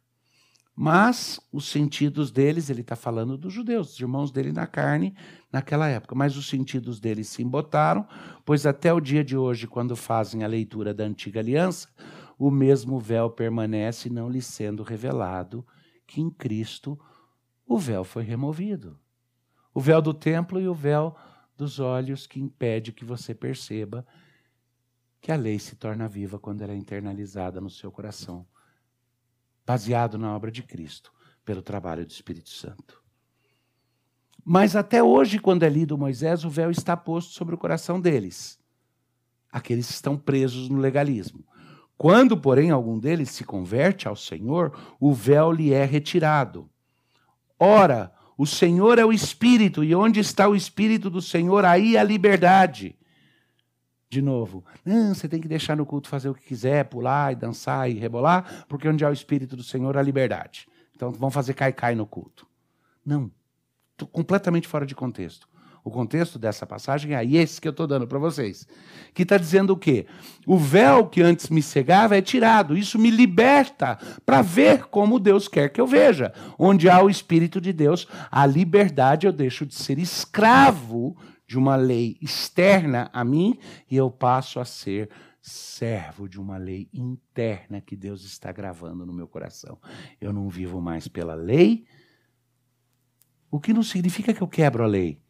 Mas 0.78 1.40
os 1.50 1.70
sentidos 1.70 2.30
deles, 2.30 2.68
ele 2.68 2.82
está 2.82 2.94
falando 2.94 3.38
dos 3.38 3.50
judeus, 3.50 3.86
dos 3.86 4.00
irmãos 4.00 4.30
dele 4.30 4.52
na 4.52 4.66
carne, 4.66 5.16
naquela 5.50 5.88
época. 5.88 6.14
Mas 6.14 6.36
os 6.36 6.50
sentidos 6.50 7.00
deles 7.00 7.30
se 7.30 7.42
embotaram, 7.42 8.06
pois 8.44 8.66
até 8.66 8.92
o 8.92 9.00
dia 9.00 9.24
de 9.24 9.38
hoje, 9.38 9.66
quando 9.66 9.96
fazem 9.96 10.44
a 10.44 10.46
leitura 10.46 10.92
da 10.92 11.02
antiga 11.02 11.40
aliança, 11.40 11.88
o 12.38 12.50
mesmo 12.50 13.00
véu 13.00 13.30
permanece, 13.30 14.10
não 14.10 14.28
lhe 14.28 14.42
sendo 14.42 14.82
revelado 14.82 15.66
que 16.06 16.20
em 16.20 16.28
Cristo 16.28 17.00
o 17.66 17.78
véu 17.78 18.04
foi 18.04 18.22
removido. 18.22 18.98
O 19.72 19.80
véu 19.80 20.02
do 20.02 20.12
templo 20.12 20.60
e 20.60 20.68
o 20.68 20.74
véu 20.74 21.16
dos 21.56 21.80
olhos 21.80 22.26
que 22.26 22.38
impede 22.38 22.92
que 22.92 23.04
você 23.04 23.34
perceba 23.34 24.06
que 25.22 25.32
a 25.32 25.36
lei 25.36 25.58
se 25.58 25.74
torna 25.74 26.06
viva 26.06 26.38
quando 26.38 26.60
ela 26.60 26.74
é 26.74 26.76
internalizada 26.76 27.62
no 27.62 27.70
seu 27.70 27.90
coração 27.90 28.46
baseado 29.66 30.16
na 30.16 30.34
obra 30.34 30.50
de 30.50 30.62
Cristo, 30.62 31.12
pelo 31.44 31.60
trabalho 31.60 32.06
do 32.06 32.10
Espírito 32.10 32.50
Santo. 32.50 33.02
Mas 34.44 34.76
até 34.76 35.02
hoje, 35.02 35.40
quando 35.40 35.64
é 35.64 35.68
lido 35.68 35.98
Moisés, 35.98 36.44
o 36.44 36.50
véu 36.50 36.70
está 36.70 36.96
posto 36.96 37.32
sobre 37.32 37.56
o 37.56 37.58
coração 37.58 38.00
deles. 38.00 38.60
Aqueles 39.50 39.88
que 39.88 39.94
estão 39.94 40.16
presos 40.16 40.68
no 40.68 40.78
legalismo. 40.78 41.44
Quando, 41.98 42.36
porém, 42.36 42.70
algum 42.70 42.98
deles 42.98 43.30
se 43.30 43.42
converte 43.42 44.06
ao 44.06 44.14
Senhor, 44.14 44.72
o 45.00 45.12
véu 45.12 45.50
lhe 45.50 45.72
é 45.72 45.84
retirado. 45.84 46.70
Ora, 47.58 48.12
o 48.38 48.46
Senhor 48.46 48.98
é 48.98 49.04
o 49.04 49.12
Espírito, 49.12 49.82
e 49.82 49.94
onde 49.94 50.20
está 50.20 50.46
o 50.46 50.54
Espírito 50.54 51.10
do 51.10 51.22
Senhor, 51.22 51.64
aí 51.64 51.96
a 51.96 52.04
liberdade 52.04 52.96
de 54.08 54.22
novo. 54.22 54.64
Não, 54.84 55.14
você 55.14 55.28
tem 55.28 55.40
que 55.40 55.48
deixar 55.48 55.76
no 55.76 55.86
culto 55.86 56.08
fazer 56.08 56.28
o 56.28 56.34
que 56.34 56.44
quiser, 56.44 56.84
pular 56.84 57.32
e 57.32 57.36
dançar 57.36 57.90
e 57.90 57.94
rebolar, 57.94 58.64
porque 58.68 58.88
onde 58.88 59.04
há 59.04 59.10
o 59.10 59.12
Espírito 59.12 59.56
do 59.56 59.62
Senhor 59.62 59.96
há 59.96 60.02
liberdade. 60.02 60.68
Então 60.94 61.10
vão 61.10 61.30
fazer 61.30 61.54
cai-cai 61.54 61.94
no 61.94 62.06
culto. 62.06 62.46
Não. 63.04 63.30
Estou 63.92 64.08
completamente 64.08 64.68
fora 64.68 64.86
de 64.86 64.94
contexto. 64.94 65.48
O 65.86 65.90
contexto 65.90 66.36
dessa 66.36 66.66
passagem 66.66 67.14
é 67.14 67.24
esse 67.24 67.60
que 67.60 67.68
eu 67.68 67.70
estou 67.70 67.86
dando 67.86 68.08
para 68.08 68.18
vocês. 68.18 68.66
Que 69.14 69.22
está 69.22 69.38
dizendo 69.38 69.72
o 69.72 69.76
quê? 69.76 70.04
O 70.44 70.58
véu 70.58 71.06
que 71.06 71.22
antes 71.22 71.48
me 71.48 71.62
cegava 71.62 72.16
é 72.16 72.20
tirado. 72.20 72.76
Isso 72.76 72.98
me 72.98 73.08
liberta 73.08 73.96
para 74.26 74.42
ver 74.42 74.86
como 74.86 75.20
Deus 75.20 75.46
quer 75.46 75.68
que 75.68 75.80
eu 75.80 75.86
veja. 75.86 76.32
Onde 76.58 76.90
há 76.90 77.00
o 77.00 77.08
Espírito 77.08 77.60
de 77.60 77.72
Deus, 77.72 78.08
a 78.32 78.44
liberdade 78.44 79.28
eu 79.28 79.32
deixo 79.32 79.64
de 79.64 79.76
ser 79.76 79.96
escravo 80.00 81.16
de 81.46 81.56
uma 81.56 81.76
lei 81.76 82.18
externa 82.20 83.08
a 83.12 83.24
mim 83.24 83.58
e 83.90 83.96
eu 83.96 84.10
passo 84.10 84.58
a 84.58 84.64
ser 84.64 85.10
servo 85.40 86.28
de 86.28 86.40
uma 86.40 86.56
lei 86.56 86.88
interna 86.92 87.80
que 87.80 87.94
Deus 87.94 88.24
está 88.24 88.50
gravando 88.50 89.06
no 89.06 89.12
meu 89.12 89.28
coração. 89.28 89.80
Eu 90.20 90.32
não 90.32 90.48
vivo 90.48 90.80
mais 90.80 91.06
pela 91.06 91.34
lei, 91.34 91.86
o 93.48 93.60
que 93.60 93.72
não 93.72 93.82
significa 93.82 94.34
que 94.34 94.42
eu 94.42 94.48
quebro 94.48 94.82
a 94.82 94.88
lei. 94.88 95.22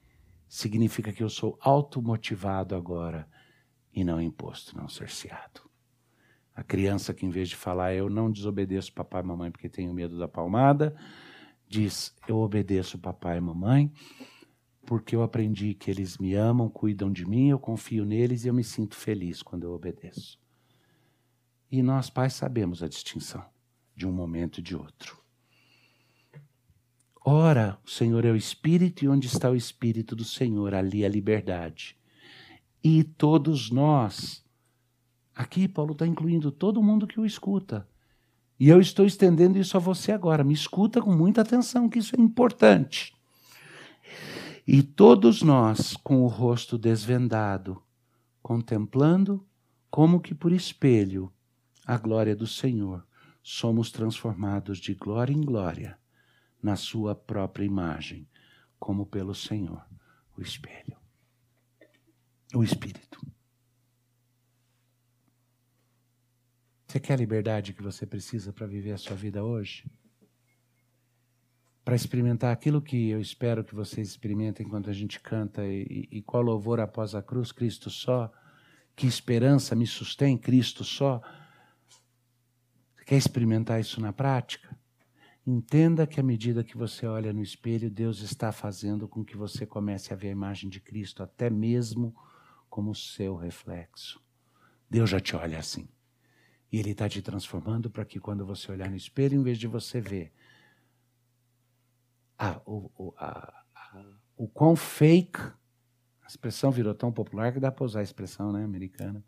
Significa 0.48 1.12
que 1.12 1.22
eu 1.22 1.28
sou 1.28 1.58
automotivado 1.60 2.74
agora 2.74 3.28
e 3.92 4.02
não 4.02 4.20
imposto, 4.20 4.76
não 4.76 4.88
cerceado. 4.88 5.68
A 6.54 6.62
criança 6.62 7.12
que, 7.12 7.26
em 7.26 7.30
vez 7.30 7.50
de 7.50 7.56
falar 7.56 7.92
eu 7.92 8.08
não 8.08 8.30
desobedeço 8.30 8.94
papai 8.94 9.22
e 9.22 9.26
mamãe 9.26 9.50
porque 9.50 9.68
tenho 9.68 9.92
medo 9.92 10.18
da 10.18 10.26
palmada, 10.26 10.96
diz 11.68 12.16
eu 12.26 12.38
obedeço 12.38 12.98
papai 12.98 13.36
e 13.36 13.40
mamãe 13.40 13.92
porque 14.86 15.16
eu 15.16 15.22
aprendi 15.22 15.74
que 15.74 15.90
eles 15.90 16.16
me 16.16 16.34
amam, 16.34 16.70
cuidam 16.70 17.12
de 17.12 17.26
mim, 17.26 17.48
eu 17.48 17.58
confio 17.58 18.04
neles 18.04 18.44
e 18.44 18.48
eu 18.48 18.54
me 18.54 18.62
sinto 18.62 18.94
feliz 18.94 19.42
quando 19.42 19.64
eu 19.64 19.72
obedeço. 19.72 20.38
E 21.70 21.82
nós, 21.82 22.08
pais, 22.08 22.34
sabemos 22.34 22.82
a 22.82 22.88
distinção 22.88 23.44
de 23.94 24.06
um 24.06 24.12
momento 24.12 24.60
e 24.60 24.62
de 24.62 24.76
outro. 24.76 25.18
Ora, 27.24 27.76
o 27.84 27.90
Senhor 27.90 28.24
é 28.24 28.30
o 28.30 28.36
Espírito, 28.36 29.04
e 29.04 29.08
onde 29.08 29.26
está 29.26 29.50
o 29.50 29.56
Espírito 29.56 30.14
do 30.14 30.24
Senhor, 30.24 30.72
ali 30.72 31.04
a 31.04 31.08
liberdade. 31.08 31.98
E 32.84 33.02
todos 33.02 33.68
nós, 33.68 34.44
aqui 35.34 35.66
Paulo 35.66 35.90
está 35.90 36.06
incluindo 36.06 36.52
todo 36.52 36.80
mundo 36.80 37.04
que 37.04 37.18
o 37.18 37.26
escuta. 37.26 37.88
E 38.60 38.68
eu 38.68 38.80
estou 38.80 39.04
estendendo 39.04 39.58
isso 39.58 39.76
a 39.76 39.80
você 39.80 40.12
agora. 40.12 40.44
Me 40.44 40.54
escuta 40.54 41.02
com 41.02 41.12
muita 41.12 41.42
atenção, 41.42 41.88
que 41.88 41.98
isso 41.98 42.14
é 42.14 42.20
importante. 42.20 43.15
E 44.66 44.82
todos 44.82 45.42
nós, 45.42 45.96
com 45.96 46.24
o 46.24 46.26
rosto 46.26 46.76
desvendado, 46.76 47.80
contemplando, 48.42 49.46
como 49.88 50.20
que 50.20 50.34
por 50.34 50.50
espelho, 50.50 51.32
a 51.86 51.96
glória 51.96 52.34
do 52.34 52.48
Senhor, 52.48 53.06
somos 53.42 53.92
transformados 53.92 54.78
de 54.78 54.92
glória 54.92 55.32
em 55.32 55.40
glória 55.40 55.96
na 56.60 56.74
sua 56.74 57.14
própria 57.14 57.64
imagem, 57.64 58.28
como 58.76 59.06
pelo 59.06 59.36
Senhor, 59.36 59.86
o 60.36 60.42
espelho, 60.42 60.96
o 62.52 62.64
Espírito. 62.64 63.24
Você 66.88 66.98
quer 66.98 67.14
a 67.14 67.16
liberdade 67.16 67.72
que 67.72 67.82
você 67.82 68.04
precisa 68.04 68.52
para 68.52 68.66
viver 68.66 68.92
a 68.92 68.98
sua 68.98 69.14
vida 69.14 69.44
hoje? 69.44 69.84
Para 71.86 71.94
experimentar 71.94 72.52
aquilo 72.52 72.82
que 72.82 73.10
eu 73.10 73.20
espero 73.20 73.62
que 73.62 73.72
vocês 73.72 74.08
experimentem 74.08 74.66
enquanto 74.66 74.90
a 74.90 74.92
gente 74.92 75.20
canta 75.20 75.64
e, 75.64 76.08
e 76.10 76.20
qual 76.20 76.42
louvor 76.42 76.80
após 76.80 77.14
a 77.14 77.22
cruz, 77.22 77.52
Cristo 77.52 77.90
só, 77.90 78.28
que 78.96 79.06
esperança 79.06 79.72
me 79.76 79.86
sustém, 79.86 80.36
Cristo 80.36 80.82
só. 80.82 81.22
Quer 83.06 83.14
experimentar 83.14 83.80
isso 83.80 84.00
na 84.00 84.12
prática? 84.12 84.76
Entenda 85.46 86.08
que 86.08 86.18
à 86.18 86.24
medida 86.24 86.64
que 86.64 86.76
você 86.76 87.06
olha 87.06 87.32
no 87.32 87.40
espelho, 87.40 87.88
Deus 87.88 88.20
está 88.20 88.50
fazendo 88.50 89.06
com 89.06 89.24
que 89.24 89.36
você 89.36 89.64
comece 89.64 90.12
a 90.12 90.16
ver 90.16 90.30
a 90.30 90.32
imagem 90.32 90.68
de 90.68 90.80
Cristo, 90.80 91.22
até 91.22 91.48
mesmo 91.48 92.12
como 92.68 92.96
seu 92.96 93.36
reflexo. 93.36 94.20
Deus 94.90 95.08
já 95.08 95.20
te 95.20 95.36
olha 95.36 95.60
assim. 95.60 95.88
E 96.72 96.80
Ele 96.80 96.90
está 96.90 97.08
te 97.08 97.22
transformando 97.22 97.88
para 97.88 98.04
que 98.04 98.18
quando 98.18 98.44
você 98.44 98.72
olhar 98.72 98.90
no 98.90 98.96
espelho, 98.96 99.38
em 99.38 99.42
vez 99.44 99.56
de 99.56 99.68
você 99.68 100.00
ver 100.00 100.32
ah, 102.38 102.60
o, 102.66 102.90
o, 102.96 103.14
a, 103.16 103.64
a, 103.74 104.04
o 104.36 104.48
quão 104.48 104.76
fake, 104.76 105.40
a 105.40 106.26
expressão 106.26 106.70
virou 106.70 106.94
tão 106.94 107.12
popular 107.12 107.52
que 107.52 107.60
dá 107.60 107.70
para 107.70 107.84
usar 107.84 108.00
a 108.00 108.04
expressão 108.04 108.52
né, 108.52 108.64
americana 108.64 109.24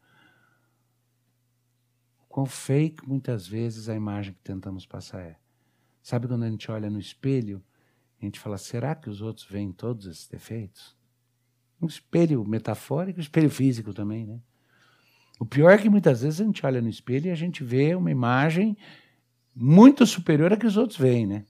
quão 2.38 2.46
fake 2.46 3.08
muitas 3.08 3.48
vezes 3.48 3.88
a 3.88 3.94
imagem 3.96 4.32
que 4.32 4.40
tentamos 4.40 4.86
passar 4.86 5.20
é. 5.22 5.36
Sabe 6.00 6.28
quando 6.28 6.44
a 6.44 6.50
gente 6.50 6.70
olha 6.70 6.88
no 6.88 7.00
espelho, 7.00 7.60
a 8.22 8.24
gente 8.24 8.38
fala: 8.38 8.56
será 8.56 8.94
que 8.94 9.10
os 9.10 9.20
outros 9.20 9.44
veem 9.44 9.72
todos 9.72 10.06
esses 10.06 10.28
defeitos? 10.28 10.96
Um 11.82 11.86
espelho 11.86 12.44
metafórico, 12.44 13.18
um 13.18 13.22
espelho 13.22 13.50
físico 13.50 13.92
também, 13.92 14.24
né? 14.24 14.40
O 15.40 15.44
pior 15.44 15.70
é 15.70 15.78
que 15.78 15.90
muitas 15.90 16.22
vezes 16.22 16.40
a 16.40 16.44
gente 16.44 16.64
olha 16.64 16.80
no 16.80 16.88
espelho 16.88 17.26
e 17.26 17.30
a 17.30 17.34
gente 17.34 17.64
vê 17.64 17.94
uma 17.96 18.10
imagem 18.10 18.76
muito 19.52 20.06
superior 20.06 20.52
à 20.52 20.56
que 20.56 20.66
os 20.66 20.76
outros 20.76 20.96
veem, 20.96 21.26
né? 21.26 21.44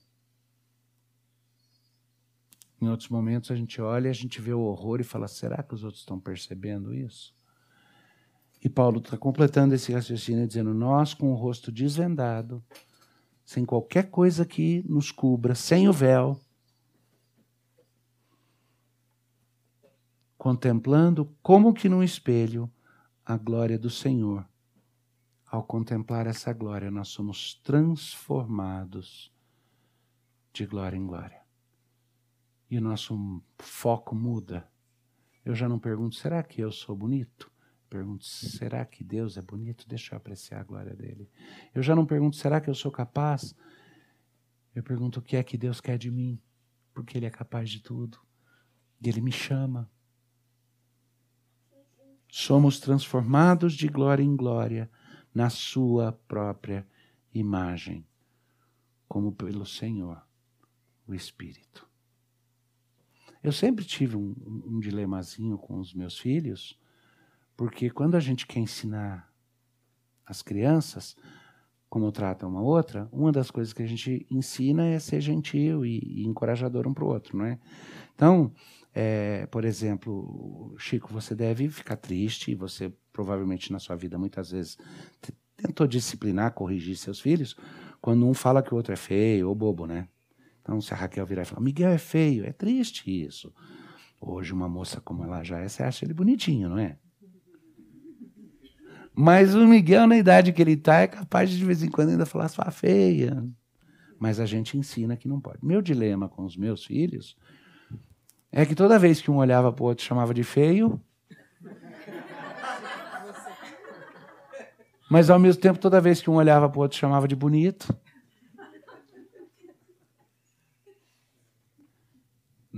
Em 2.81 2.87
outros 2.87 3.09
momentos 3.09 3.51
a 3.51 3.55
gente 3.55 3.81
olha 3.81 4.07
e 4.07 4.11
a 4.11 4.13
gente 4.13 4.39
vê 4.39 4.53
o 4.53 4.61
horror 4.61 5.01
e 5.01 5.03
fala: 5.03 5.27
será 5.27 5.61
que 5.61 5.73
os 5.73 5.83
outros 5.83 6.01
estão 6.01 6.19
percebendo 6.19 6.93
isso? 6.93 7.35
E 8.63 8.69
Paulo 8.69 8.99
está 8.99 9.17
completando 9.17 9.75
esse 9.75 9.91
raciocínio 9.91 10.47
dizendo: 10.47 10.73
Nós, 10.73 11.13
com 11.13 11.31
o 11.31 11.35
rosto 11.35 11.71
desvendado, 11.71 12.63
sem 13.45 13.65
qualquer 13.65 14.09
coisa 14.09 14.45
que 14.45 14.83
nos 14.87 15.11
cubra, 15.11 15.55
sem 15.55 15.87
o 15.89 15.93
véu, 15.93 16.39
contemplando 20.37 21.35
como 21.41 21.73
que 21.73 21.89
num 21.89 22.03
espelho 22.03 22.71
a 23.25 23.37
glória 23.37 23.77
do 23.77 23.89
Senhor. 23.89 24.47
Ao 25.45 25.63
contemplar 25.63 26.27
essa 26.27 26.53
glória, 26.53 26.91
nós 26.91 27.09
somos 27.09 27.55
transformados 27.55 29.33
de 30.53 30.65
glória 30.65 30.95
em 30.95 31.05
glória. 31.05 31.38
E 32.69 32.77
o 32.77 32.81
nosso 32.81 33.41
foco 33.57 34.15
muda. 34.15 34.69
Eu 35.43 35.55
já 35.55 35.67
não 35.67 35.79
pergunto: 35.79 36.15
será 36.15 36.43
que 36.43 36.61
eu 36.61 36.71
sou 36.71 36.95
bonito? 36.95 37.51
Pergunto, 37.89 38.23
será 38.23 38.85
que 38.85 39.03
Deus 39.03 39.35
é 39.35 39.41
bonito? 39.41 39.87
Deixa 39.87 40.13
eu 40.13 40.17
apreciar 40.17 40.61
a 40.61 40.63
glória 40.63 40.95
dele. 40.95 41.27
Eu 41.73 41.81
já 41.81 41.95
não 41.95 42.05
pergunto, 42.05 42.35
será 42.35 42.61
que 42.61 42.69
eu 42.69 42.75
sou 42.75 42.91
capaz? 42.91 43.55
Eu 44.75 44.83
pergunto, 44.83 45.19
o 45.19 45.23
que 45.23 45.35
é 45.35 45.43
que 45.43 45.57
Deus 45.57 45.81
quer 45.81 45.97
de 45.97 46.11
mim? 46.11 46.39
Porque 46.93 47.17
Ele 47.17 47.25
é 47.25 47.31
capaz 47.31 47.67
de 47.67 47.81
tudo. 47.81 48.19
E 49.01 49.09
Ele 49.09 49.21
me 49.21 49.31
chama. 49.31 49.89
Somos 52.27 52.79
transformados 52.79 53.73
de 53.73 53.87
glória 53.87 54.21
em 54.21 54.35
glória 54.35 54.87
na 55.33 55.49
Sua 55.49 56.11
própria 56.27 56.87
imagem, 57.33 58.05
como 59.07 59.31
pelo 59.31 59.65
Senhor, 59.65 60.21
o 61.07 61.15
Espírito. 61.15 61.88
Eu 63.43 63.51
sempre 63.51 63.85
tive 63.85 64.15
um, 64.17 64.35
um 64.65 64.79
dilemazinho 64.79 65.57
com 65.57 65.79
os 65.79 65.93
meus 65.93 66.17
filhos 66.17 66.77
porque 67.55 67.89
quando 67.89 68.15
a 68.15 68.19
gente 68.19 68.47
quer 68.47 68.59
ensinar 68.59 69.29
as 70.25 70.41
crianças 70.41 71.15
como 71.89 72.11
trata 72.11 72.47
uma 72.47 72.61
outra, 72.61 73.09
uma 73.11 73.31
das 73.31 73.49
coisas 73.49 73.73
que 73.73 73.81
a 73.81 73.87
gente 73.87 74.25
ensina 74.29 74.85
é 74.85 74.99
ser 74.99 75.19
gentil 75.19 75.85
e, 75.85 75.99
e 75.99 76.27
encorajador 76.27 76.87
um 76.87 76.93
para 76.93 77.03
o 77.03 77.07
outro, 77.07 77.37
não 77.37 77.45
é? 77.45 77.59
Então, 78.13 78.53
é, 78.93 79.47
por 79.47 79.65
exemplo, 79.65 80.75
Chico, 80.77 81.11
você 81.11 81.33
deve 81.33 81.67
ficar 81.67 81.95
triste, 81.95 82.53
você 82.53 82.93
provavelmente 83.11 83.71
na 83.71 83.79
sua 83.79 83.95
vida 83.95 84.17
muitas 84.17 84.51
vezes 84.51 84.77
tentou 85.57 85.87
disciplinar, 85.87 86.53
corrigir 86.53 86.95
seus 86.95 87.19
filhos, 87.19 87.55
quando 87.99 88.25
um 88.25 88.33
fala 88.33 88.61
que 88.61 88.73
o 88.73 88.77
outro 88.77 88.93
é 88.93 88.97
feio 88.97 89.49
ou 89.49 89.55
bobo, 89.55 89.85
né? 89.85 90.07
Então, 90.69 90.79
se 90.79 90.93
a 90.93 90.97
Raquel 90.97 91.25
virar 91.25 91.41
e 91.41 91.45
falar, 91.45 91.61
Miguel 91.61 91.89
é 91.89 91.97
feio, 91.97 92.45
é 92.45 92.51
triste 92.51 93.09
isso. 93.09 93.51
Hoje, 94.21 94.53
uma 94.53 94.69
moça 94.69 95.01
como 95.01 95.23
ela 95.23 95.41
já 95.43 95.57
é, 95.57 95.67
você 95.67 95.81
acha 95.81 96.05
ele 96.05 96.13
bonitinho, 96.13 96.69
não 96.69 96.77
é? 96.77 96.95
Mas 99.15 99.55
o 99.55 99.67
Miguel, 99.67 100.05
na 100.05 100.15
idade 100.15 100.53
que 100.53 100.61
ele 100.61 100.73
está, 100.73 100.99
é 100.99 101.07
capaz 101.07 101.49
de, 101.49 101.57
de 101.57 101.65
vez 101.65 101.81
em 101.81 101.89
quando, 101.89 102.09
ainda 102.09 102.23
falar 102.23 102.49
sua 102.49 102.69
feia. 102.69 103.43
Mas 104.19 104.39
a 104.39 104.45
gente 104.45 104.77
ensina 104.77 105.17
que 105.17 105.27
não 105.27 105.41
pode. 105.41 105.57
Meu 105.65 105.81
dilema 105.81 106.29
com 106.29 106.45
os 106.45 106.55
meus 106.55 106.85
filhos 106.85 107.35
é 108.51 108.63
que 108.63 108.75
toda 108.75 108.99
vez 108.99 109.19
que 109.19 109.31
um 109.31 109.37
olhava 109.37 109.73
para 109.73 109.83
o 109.83 109.87
outro 109.87 110.05
chamava 110.05 110.35
de 110.35 110.43
feio. 110.43 111.01
Mas 115.09 115.31
ao 115.31 115.39
mesmo 115.39 115.59
tempo, 115.59 115.79
toda 115.79 115.99
vez 115.99 116.21
que 116.21 116.29
um 116.29 116.35
olhava 116.35 116.69
para 116.69 116.77
o 116.77 116.83
outro 116.83 116.95
chamava 116.95 117.27
de 117.27 117.35
bonito. 117.35 117.91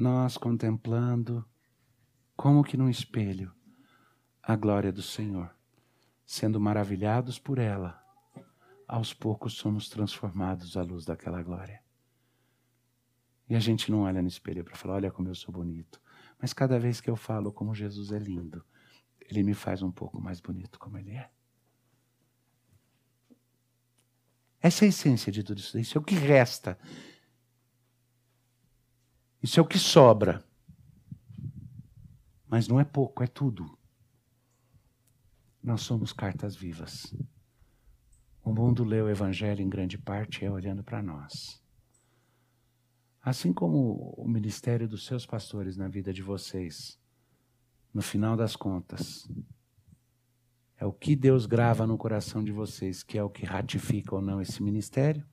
Nós 0.01 0.35
contemplando, 0.35 1.47
como 2.35 2.63
que 2.63 2.75
num 2.75 2.89
espelho, 2.89 3.53
a 4.41 4.55
glória 4.55 4.91
do 4.91 5.03
Senhor 5.03 5.55
sendo 6.25 6.59
maravilhados 6.59 7.37
por 7.37 7.59
ela, 7.59 8.03
aos 8.87 9.13
poucos 9.13 9.53
somos 9.53 9.89
transformados 9.89 10.75
à 10.75 10.81
luz 10.81 11.05
daquela 11.05 11.43
glória. 11.43 11.83
E 13.47 13.55
a 13.55 13.59
gente 13.59 13.91
não 13.91 14.01
olha 14.01 14.23
no 14.23 14.27
espelho 14.27 14.63
para 14.63 14.75
falar, 14.75 14.95
olha 14.95 15.11
como 15.11 15.27
eu 15.27 15.35
sou 15.35 15.53
bonito. 15.53 16.01
Mas 16.41 16.51
cada 16.51 16.79
vez 16.79 16.99
que 16.99 17.07
eu 17.11 17.15
falo 17.15 17.53
como 17.53 17.75
Jesus 17.75 18.11
é 18.11 18.17
lindo, 18.17 18.65
ele 19.19 19.43
me 19.43 19.53
faz 19.53 19.83
um 19.83 19.91
pouco 19.91 20.19
mais 20.19 20.41
bonito 20.41 20.79
como 20.79 20.97
ele 20.97 21.11
é. 21.11 21.29
Essa 24.59 24.83
é 24.83 24.87
a 24.87 24.89
essência 24.89 25.31
de 25.31 25.43
tudo 25.43 25.59
isso. 25.59 25.77
Isso 25.77 25.95
é 25.95 26.01
o 26.01 26.03
que 26.03 26.15
resta. 26.15 26.75
Isso 29.41 29.59
é 29.59 29.63
o 29.63 29.67
que 29.67 29.79
sobra. 29.79 30.43
Mas 32.47 32.67
não 32.67 32.79
é 32.79 32.83
pouco, 32.83 33.23
é 33.23 33.27
tudo. 33.27 33.77
Nós 35.63 35.81
somos 35.81 36.13
cartas 36.13 36.55
vivas. 36.55 37.15
O 38.43 38.53
mundo 38.53 38.83
lê 38.83 39.01
o 39.01 39.09
Evangelho 39.09 39.61
em 39.61 39.69
grande 39.69 39.97
parte 39.97 40.43
é 40.43 40.51
olhando 40.51 40.83
para 40.83 41.01
nós. 41.01 41.61
Assim 43.21 43.53
como 43.53 44.13
o 44.17 44.27
ministério 44.27 44.87
dos 44.87 45.05
seus 45.05 45.25
pastores 45.25 45.77
na 45.77 45.87
vida 45.87 46.11
de 46.11 46.23
vocês, 46.23 46.99
no 47.93 48.01
final 48.01 48.35
das 48.35 48.55
contas, 48.55 49.29
é 50.75 50.85
o 50.85 50.91
que 50.91 51.15
Deus 51.15 51.45
grava 51.45 51.85
no 51.85 51.97
coração 51.97 52.43
de 52.43 52.51
vocês 52.51 53.03
que 53.03 53.17
é 53.17 53.23
o 53.23 53.29
que 53.29 53.45
ratifica 53.45 54.15
ou 54.15 54.21
não 54.21 54.41
esse 54.41 54.63
ministério. 54.63 55.23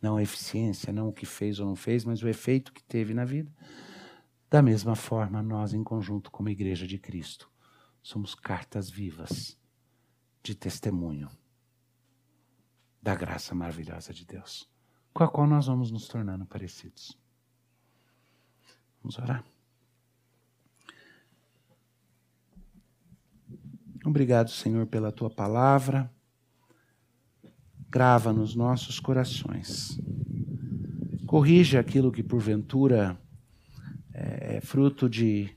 Não 0.00 0.16
a 0.16 0.22
eficiência, 0.22 0.92
não 0.92 1.08
o 1.08 1.12
que 1.12 1.26
fez 1.26 1.60
ou 1.60 1.66
não 1.66 1.76
fez, 1.76 2.04
mas 2.04 2.22
o 2.22 2.28
efeito 2.28 2.72
que 2.72 2.82
teve 2.82 3.12
na 3.12 3.24
vida. 3.24 3.52
Da 4.48 4.62
mesma 4.62 4.96
forma, 4.96 5.42
nós, 5.42 5.74
em 5.74 5.84
conjunto 5.84 6.30
como 6.30 6.48
Igreja 6.48 6.86
de 6.86 6.98
Cristo, 6.98 7.50
somos 8.02 8.34
cartas 8.34 8.90
vivas 8.90 9.58
de 10.42 10.54
testemunho 10.54 11.28
da 13.02 13.14
graça 13.14 13.54
maravilhosa 13.54 14.12
de 14.12 14.24
Deus, 14.24 14.68
com 15.12 15.24
a 15.24 15.28
qual 15.28 15.46
nós 15.46 15.66
vamos 15.66 15.90
nos 15.90 16.08
tornando 16.08 16.44
parecidos. 16.46 17.18
Vamos 19.02 19.18
orar. 19.18 19.44
Obrigado, 24.04 24.50
Senhor, 24.50 24.86
pela 24.86 25.12
tua 25.12 25.30
palavra. 25.30 26.10
Grava 27.90 28.32
nos 28.32 28.54
nossos 28.54 29.00
corações. 29.00 30.00
Corrija 31.26 31.80
aquilo 31.80 32.12
que 32.12 32.22
porventura 32.22 33.18
é, 34.14 34.56
é 34.56 34.60
fruto 34.60 35.08
de 35.08 35.50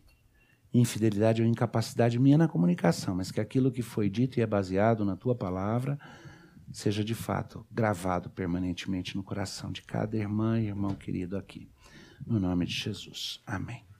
infidelidade 0.73 1.41
ou 1.41 1.47
incapacidade 1.47 2.17
minha 2.17 2.37
na 2.37 2.47
comunicação, 2.47 3.15
mas 3.15 3.31
que 3.31 3.39
aquilo 3.39 3.71
que 3.71 3.83
foi 3.83 4.09
dito 4.09 4.39
e 4.39 4.41
é 4.41 4.47
baseado 4.47 5.05
na 5.05 5.15
tua 5.15 5.35
palavra 5.35 5.99
seja 6.71 7.03
de 7.03 7.13
fato 7.13 7.65
gravado 7.71 8.29
permanentemente 8.31 9.15
no 9.15 9.23
coração 9.23 9.71
de 9.71 9.83
cada 9.83 10.17
irmã 10.17 10.59
e 10.59 10.65
irmão 10.65 10.95
querido 10.95 11.37
aqui. 11.37 11.69
No 12.25 12.39
nome 12.39 12.65
de 12.65 12.73
Jesus. 12.73 13.39
Amém. 13.45 13.92